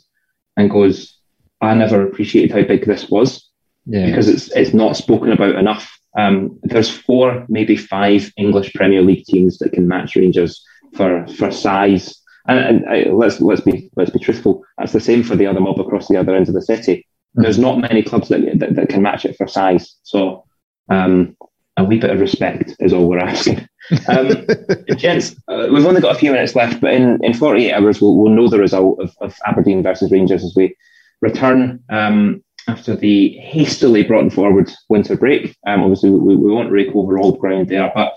[0.57, 1.17] and goes,
[1.61, 3.49] "I never appreciated how big this was,"
[3.87, 4.07] yeah.
[4.07, 5.99] because it's it's not spoken about enough.
[6.17, 10.65] Um, there's four, maybe five English Premier League teams that can match Rangers
[10.95, 12.15] for for size.
[12.47, 14.65] And, and uh, let's let's be let's be truthful.
[14.79, 16.97] That's the same for the other mob across the other end of the city.
[16.97, 17.43] Mm-hmm.
[17.43, 19.97] There's not many clubs that, that, that can match it for size.
[20.03, 20.45] So
[20.89, 21.37] um,
[21.79, 23.67] a wee bit of respect is all we're asking.
[24.09, 24.47] Um,
[24.97, 28.17] gents, uh, we've only got a few minutes left, but in, in 48 hours, we'll,
[28.17, 30.77] we'll know the result of, of Aberdeen versus Rangers as we
[31.21, 35.57] return um, after the hastily brought forward winter break.
[35.67, 38.15] Um, obviously, we, we won't rake over old ground there, but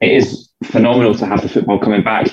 [0.00, 2.28] it is phenomenal to have the football coming back.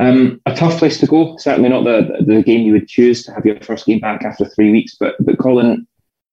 [0.00, 1.36] Um, a tough place to go.
[1.38, 4.44] Certainly not the, the game you would choose to have your first game back after
[4.44, 4.96] three weeks.
[4.98, 5.88] But but Colin,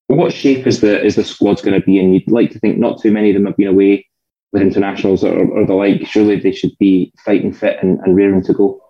[0.08, 2.14] what shape is the is the squad's going to be in?
[2.14, 4.06] You'd like to think not too many of them have been away
[4.52, 8.54] with internationals or, or the like, surely they should be fighting fit and, and to
[8.54, 8.82] go.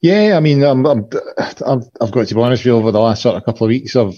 [0.00, 0.78] Yeah, I mean, I've,
[2.00, 3.96] I've got to be honest with you, over the last sort of couple of weeks,
[3.96, 4.14] I've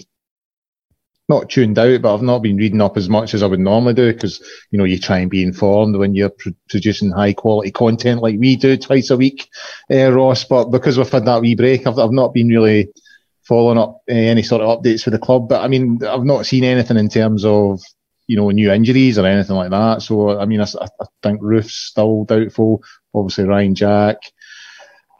[1.29, 3.93] not tuned out, but I've not been reading up as much as I would normally
[3.93, 4.41] do because,
[4.71, 8.37] you know, you try and be informed when you're pr- producing high quality content like
[8.39, 9.47] we do twice a week,
[9.91, 10.43] uh, Ross.
[10.43, 12.89] But because we've had that wee break, I've, I've not been really
[13.49, 15.49] following up uh, any sort of updates for the club.
[15.49, 17.81] But I mean, I've not seen anything in terms of
[18.29, 20.03] you know, new injuries or anything like that.
[20.03, 22.83] So, I mean, I, I think Roofe's still doubtful.
[23.11, 24.17] Obviously, Ryan Jack,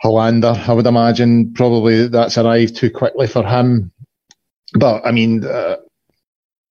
[0.04, 3.92] Helander, I would imagine probably that's arrived too quickly for him.
[4.76, 5.78] But, I mean, uh,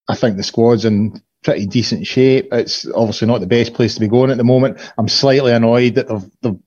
[0.07, 2.51] I think the squad's in pretty decent shape.
[2.53, 4.79] It's obviously not the best place to be going at the moment.
[4.97, 6.61] I'm slightly annoyed that they've, they've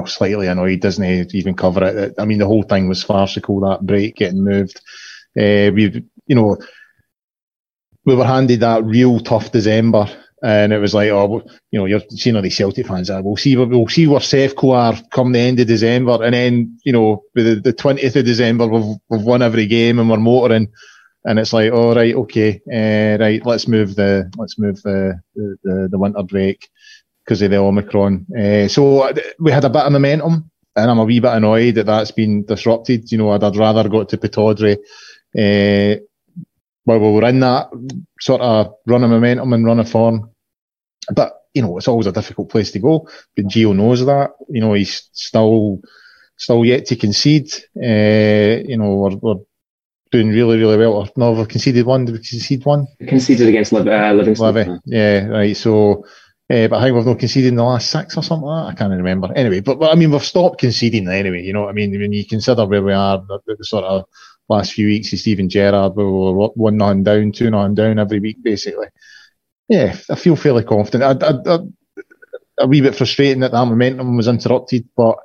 [0.00, 2.14] well, slightly annoyed, doesn't he, even cover it.
[2.18, 4.80] I mean, the whole thing was farcical, that break getting moved.
[5.38, 6.56] Uh, we, you know,
[8.04, 10.08] we were handed that real tough December.
[10.42, 13.08] And it was like, oh, you know, you're seeing all these Celtic fans.
[13.08, 16.78] Uh, we'll see, we'll see where Sevco are come the end of December, and then
[16.84, 20.68] you know, the twentieth of December, we've we've won every game and we're motoring,
[21.24, 25.18] and it's like, all oh, right, okay, uh, right, let's move the let's move the
[25.34, 26.68] the, the winter break
[27.26, 28.26] because of the Omicron.
[28.38, 31.86] Uh, so we had a bit of momentum, and I'm a wee bit annoyed that
[31.86, 33.10] that's been disrupted.
[33.10, 34.76] You know, I'd, I'd rather got to Pittodrie.
[35.36, 36.00] Uh,
[36.84, 37.68] well, we were in that
[38.20, 40.30] sort of run of momentum and run of form.
[41.12, 43.08] But, you know, it's always a difficult place to go.
[43.34, 44.30] But Gio knows that.
[44.48, 45.80] You know, he's still
[46.36, 47.52] still yet to concede.
[47.76, 49.40] Uh, you know, we're, we're
[50.12, 51.10] doing really, really well.
[51.16, 52.04] No, we've conceded one.
[52.04, 52.86] Did we concede one?
[53.08, 54.80] Conceded against uh, Livingston.
[54.84, 55.56] Yeah, right.
[55.56, 56.04] So,
[56.48, 58.72] Uh, but I think we've not conceded in the last six or something like that.
[58.72, 59.32] I can't remember.
[59.34, 61.42] Anyway, but, but I mean, we've stopped conceding anyway.
[61.42, 61.90] You know what I mean?
[61.90, 64.04] When you consider where we are, the, the sort of
[64.48, 68.20] last few weeks of Steven Gerrard, we were one nine down, two nine down every
[68.20, 68.86] week, basically.
[69.68, 71.22] Yeah, I feel fairly confident.
[71.22, 71.58] I, I, I,
[72.58, 75.16] a wee bit frustrating that that momentum was interrupted, but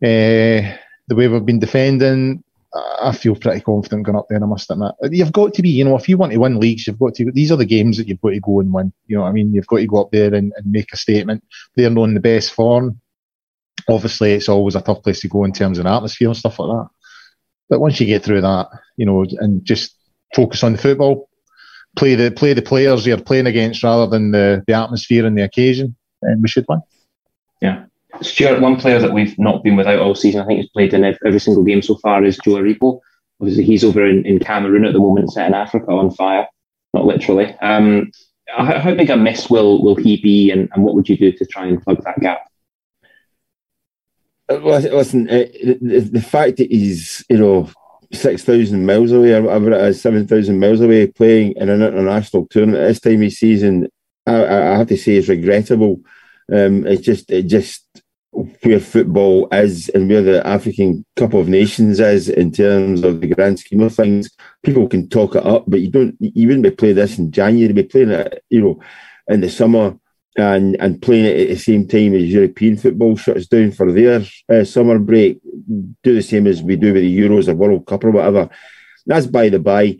[0.00, 0.76] uh,
[1.08, 4.42] the way we've been defending, I feel pretty confident going up there.
[4.42, 5.70] I must admit, you've got to be.
[5.70, 7.30] You know, if you want to win leagues, you've got to.
[7.32, 8.92] These are the games that you've got to go and win.
[9.06, 10.96] You know, what I mean, you've got to go up there and, and make a
[10.96, 11.42] statement.
[11.76, 13.00] They're not in the best form.
[13.88, 16.68] Obviously, it's always a tough place to go in terms of atmosphere and stuff like
[16.68, 16.88] that.
[17.70, 19.96] But once you get through that, you know, and just
[20.34, 21.30] focus on the football,
[21.96, 25.42] play the play the players you're playing against rather than the, the atmosphere and the
[25.42, 26.82] occasion, and we should win.
[27.62, 27.86] Yeah.
[28.22, 31.04] Stuart, one player that we've not been without all season, I think he's played in
[31.04, 33.00] every single game so far, is Joe Aribo.
[33.40, 36.46] Obviously, he's over in, in Cameroon at the moment, setting Africa on fire,
[36.92, 37.54] not literally.
[37.60, 38.10] Um,
[38.48, 41.46] how big a miss will, will he be, and, and what would you do to
[41.46, 42.40] try and plug that gap?
[44.50, 45.44] Uh, listen, uh,
[45.82, 47.68] the, fact that he's, you know,
[48.12, 52.88] 6,000 miles away or whatever it is, 7,000 miles away playing in an international tournament
[52.88, 53.88] this time of season,
[54.26, 56.00] I, I have to say is regrettable.
[56.50, 57.84] Um, it's just, it just,
[58.30, 63.28] where football is and where the African Cup of Nations is in terms of the
[63.28, 64.30] grand scheme of things.
[64.62, 66.16] People can talk it up, but you don't.
[66.20, 67.68] You wouldn't be playing this in January.
[67.68, 68.80] You'd be playing it, you know,
[69.28, 69.98] in the summer
[70.36, 74.22] and and playing it at the same time as European football shuts down for their
[74.48, 75.40] uh, summer break.
[76.02, 78.48] Do the same as we do with the Euros or World Cup or whatever.
[79.06, 79.98] That's by the by.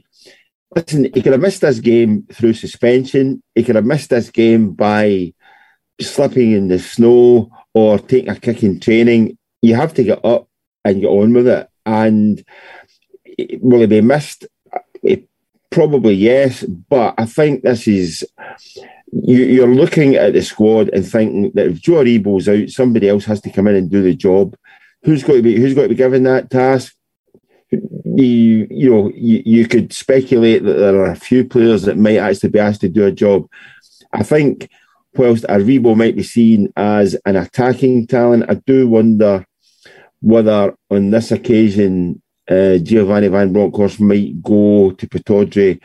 [0.77, 3.43] Listen, he could have missed this game through suspension.
[3.55, 5.33] He could have missed this game by
[5.99, 10.49] slipping in the snow or taking a kick in training, you have to get up
[10.85, 11.69] and get on with it.
[11.87, 12.45] And
[13.61, 14.47] will it be missed?
[15.03, 15.29] It,
[15.71, 18.25] probably yes, but I think this is
[19.13, 23.25] you, are looking at the squad and thinking that if Joe Aribo's out, somebody else
[23.25, 24.57] has to come in and do the job.
[25.05, 26.95] Who's going to be who's going to be given that task?
[27.71, 32.17] You you know you, you could speculate that there are a few players that might
[32.17, 33.49] actually be asked to do a job.
[34.13, 34.69] I think
[35.19, 39.45] whilst Aribo might be seen as an attacking talent, I do wonder
[40.21, 45.81] whether on this occasion uh, Giovanni Van Bronckhorst might go to Pittodrie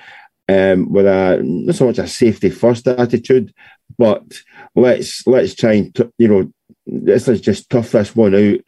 [0.50, 3.54] um, with a not so much a safety first attitude,
[3.98, 4.24] but
[4.76, 6.54] let's let's try and t- you know
[6.88, 8.60] let's, let's just tough this one out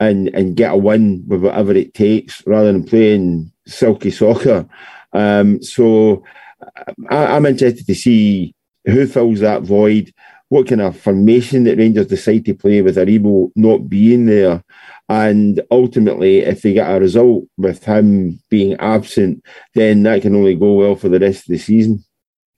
[0.00, 4.66] and and get a win with whatever it takes rather than playing silky soccer.
[5.12, 6.24] Um, so
[7.10, 8.54] I, I'm interested to see
[8.84, 10.12] who fills that void?
[10.48, 14.62] What kind of formation that Rangers decide to play with Aribo not being there?
[15.08, 20.54] And ultimately, if they get a result with him being absent, then that can only
[20.54, 22.04] go well for the rest of the season.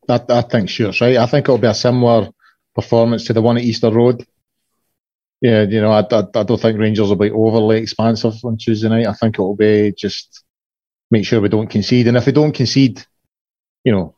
[0.09, 1.17] I, I think Stuart's right.
[1.17, 2.31] I think it'll be a similar
[2.75, 4.27] performance to the one at Easter Road.
[5.41, 8.89] Yeah, you know, I, I, I don't think Rangers will be overly expansive on Tuesday
[8.89, 9.07] night.
[9.07, 10.45] I think it'll be just
[11.11, 12.09] make sure we don't concede.
[12.09, 13.05] And if we don't concede,
[13.85, 14.15] you know,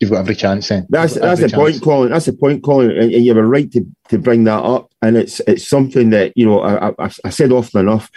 [0.00, 0.86] you've got every chance then.
[0.88, 2.10] That's that's the point, Colin.
[2.10, 4.90] That's the point, Colin, and, and, you were right to, to bring that up.
[5.02, 8.10] And it's it's something that you know I, I, I said often enough.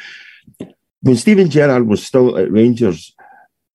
[1.02, 3.16] When Steven Gerrard was still at Rangers,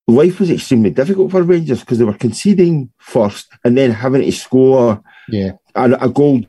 [0.07, 4.32] life was extremely difficult for Rangers because they were conceding first and then having to
[4.32, 5.52] score yeah.
[5.74, 6.42] a, a goal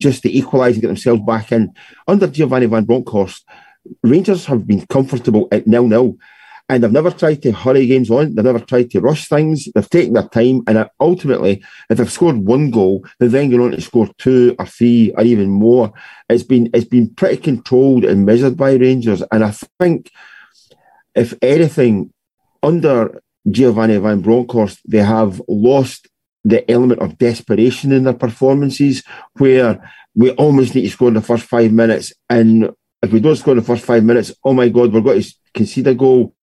[0.00, 1.72] just to equalise and get themselves back in.
[2.06, 3.46] Under Giovanni Van Bronckhorst,
[4.02, 6.18] Rangers have been comfortable at nil nil
[6.72, 8.34] and they've never tried to hurry games on.
[8.34, 9.68] They've never tried to rush things.
[9.74, 13.70] They've taken their time, and ultimately, if they've scored one goal, they're then going on
[13.72, 15.92] to score two or three or even more.
[16.30, 20.10] It's been it's been pretty controlled and measured by Rangers, and I think
[21.14, 22.10] if anything,
[22.62, 26.08] under Giovanni Van Bronckhorst, they have lost
[26.42, 29.02] the element of desperation in their performances,
[29.34, 32.70] where we almost need to score in the first five minutes, and
[33.02, 35.34] if we don't score in the first five minutes, oh my God, we're going to
[35.52, 36.34] concede a goal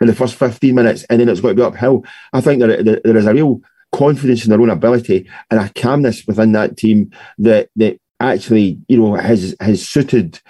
[0.00, 2.04] in the first 15 minutes and then it's got to be uphill.
[2.32, 3.60] I think there, there, there is a real
[3.92, 8.98] confidence in their own ability and a calmness within that team that, that actually, you
[8.98, 10.40] know, has, has suited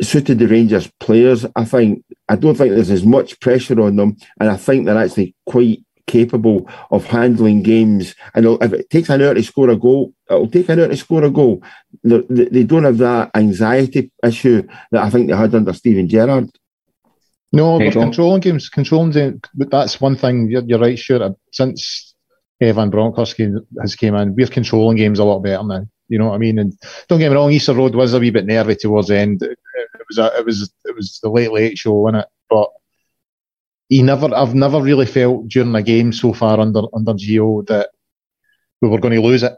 [0.00, 1.46] suited the Rangers players.
[1.56, 4.98] I think I don't think there's as much pressure on them, and I think they're
[4.98, 8.14] actually quite capable of handling games.
[8.34, 10.96] And if it takes an hour to score a goal, it'll take an hour to
[10.96, 11.62] score a goal.
[12.02, 16.50] They, they don't have that anxiety issue that I think they had under Steven Gerrard.
[17.54, 20.50] No, but controlling games, controlling games, that's one thing.
[20.50, 21.22] You're, you're right, sure.
[21.22, 22.14] Uh, since
[22.60, 23.40] eh, Evan Bronckhorst
[23.80, 25.86] has came in, we're controlling games a lot better now.
[26.08, 26.58] You know what I mean?
[26.58, 26.74] And
[27.08, 29.42] don't get me wrong, Easter Road was a wee bit nervy towards the end.
[29.42, 32.28] Uh, it, was a, it was it was the late late show, wasn't it?
[32.50, 32.70] But
[33.88, 37.90] he never, I've never really felt during a game so far under under Gio that
[38.80, 39.54] we were going to lose it.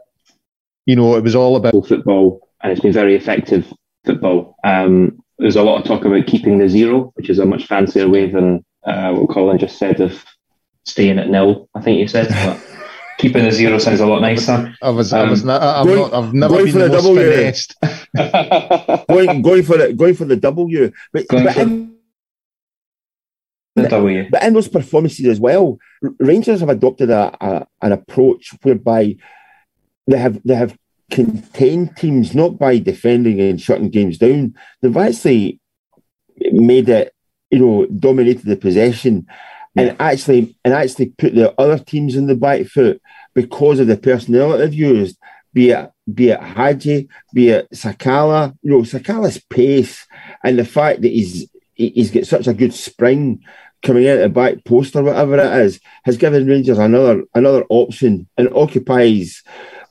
[0.85, 3.71] You know, it was all about football, and it's been very effective
[4.05, 4.55] football.
[4.63, 8.09] Um, there's a lot of talk about keeping the zero, which is a much fancier
[8.09, 10.25] way than uh, what Colin just said of
[10.85, 11.69] staying at nil.
[11.75, 12.29] I think you said.
[12.29, 12.59] But
[13.17, 14.73] keeping the zero sounds a lot nicer.
[14.81, 17.01] I was, um, I was not, I'm going, not, I've never been the, the
[19.05, 19.05] W.
[19.09, 20.91] going, going for the, going for the W.
[21.11, 21.95] But, going but for in,
[23.75, 24.27] the W.
[24.31, 25.79] But in those performances as well,
[26.19, 29.15] Rangers have adopted a, a, an approach whereby
[30.07, 30.77] they have they have
[31.11, 34.55] contained teams not by defending and shutting games down.
[34.81, 35.59] They've actually
[36.51, 37.13] made it,
[37.49, 39.27] you know, dominated the possession
[39.75, 43.01] and actually and actually put the other teams in the back foot
[43.35, 45.17] because of the personnel that they've used,
[45.53, 50.07] be it be it Hagi, be it Sakala, you know, Sakala's pace
[50.43, 53.43] and the fact that he's he's got such a good spring
[53.83, 57.63] coming out of the back post or whatever it is, has given Rangers another another
[57.69, 59.43] option and occupies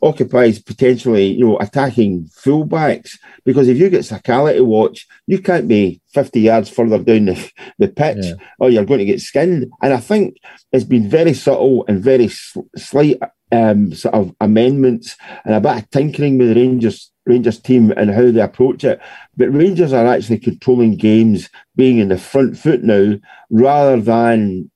[0.02, 3.18] occupies potentially, you know, attacking fullbacks.
[3.44, 7.52] Because if you get Sakala to watch, you can't be 50 yards further down the,
[7.78, 8.34] the pitch yeah.
[8.58, 9.70] or you're going to get skinned.
[9.82, 10.38] And I think
[10.72, 13.20] it's been very subtle and very sl- slight
[13.52, 18.10] um, sort of amendments and a bit of tinkering with the Rangers Rangers team and
[18.10, 19.00] how they approach it.
[19.36, 23.16] But Rangers are actually controlling games, being in the front foot now,
[23.50, 24.70] rather than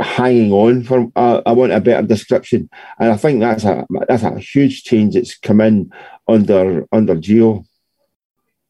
[0.00, 4.22] hanging on for uh, I want a better description, and I think that's a that's
[4.22, 5.92] a huge change that's come in
[6.28, 7.64] under under Gio.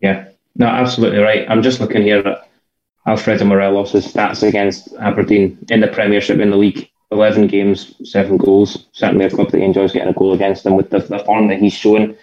[0.01, 1.49] Yeah, no, absolutely right.
[1.49, 2.49] I'm just looking here at
[3.07, 6.89] Alfredo Morelos' stats against Aberdeen in the Premiership in the league.
[7.11, 8.87] 11 games, seven goals.
[8.93, 11.59] Certainly a club that enjoys getting a goal against them with the, the form that
[11.59, 12.17] he's shown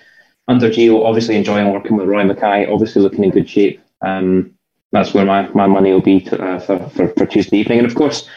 [0.47, 1.05] under Gio.
[1.05, 2.71] Obviously enjoying working with Roy Makaay.
[2.71, 3.79] Obviously looking in good shape.
[4.01, 4.55] Um,
[4.91, 7.79] that's where my, my money will be to, uh, for, for, for Tuesday evening.
[7.79, 8.27] And of course,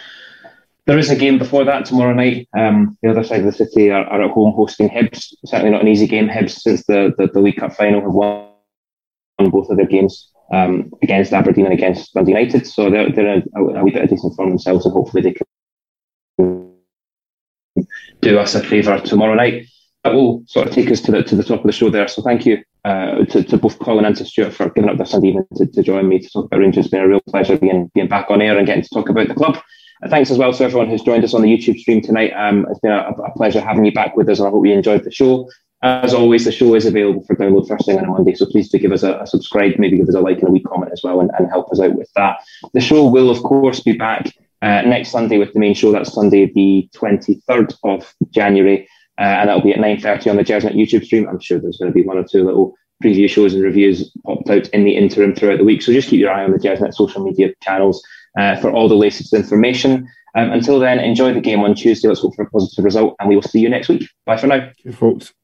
[0.87, 2.49] there is a game before that tomorrow night.
[2.57, 5.33] Um, the other side of the city are, are, at home hosting Hibs.
[5.47, 6.29] Certainly not an easy game.
[6.29, 8.49] Hibs, since the, the, the League Cup final, have won
[9.51, 12.67] both of their games um, against Aberdeen and against Dundee United.
[12.67, 15.47] So they're, they're a, a wee bit of decent form themselves, and hopefully they can
[18.21, 19.67] do us a favour tomorrow night.
[20.03, 22.09] That will sort of take us to the to the top of the show there.
[22.09, 25.07] So thank you uh, to, to both Colin and to Stuart for giving up their
[25.07, 26.87] Sunday evening to, to join me to talk about Rangers.
[26.87, 29.29] It's been a real pleasure being being back on air and getting to talk about
[29.29, 29.63] the club
[30.09, 32.33] thanks as well to everyone who's joined us on the YouTube stream tonight.
[32.33, 34.73] Um, it's been a, a, pleasure having you back with us, and I hope you
[34.73, 35.49] enjoyed the show.
[35.83, 38.69] As always, the show is available for download first thing on a Monday, so please
[38.69, 40.93] do give us a, a subscribe, maybe give us a like and a wee comment
[40.93, 42.37] as well, and, and, help us out with that.
[42.73, 45.91] The show will, of course, be back uh, next Sunday with the main show.
[45.91, 48.89] That's Sunday, the 23rd of January,
[49.19, 51.29] uh, and that'll be at 9.30 on the Gersnet YouTube stream.
[51.29, 54.49] I'm sure there's going to be one or two little preview shows and reviews popped
[54.51, 56.95] out in the interim throughout the week, so just keep your eye on the Gersnet
[56.95, 58.03] social media channels
[58.39, 60.09] uh, for all the latest information.
[60.35, 62.09] Um, until then, enjoy the game on Tuesday.
[62.09, 64.09] Let's hope for a positive result, and we will see you next week.
[64.25, 64.71] Bye for now.
[64.83, 65.35] Cheers, folks.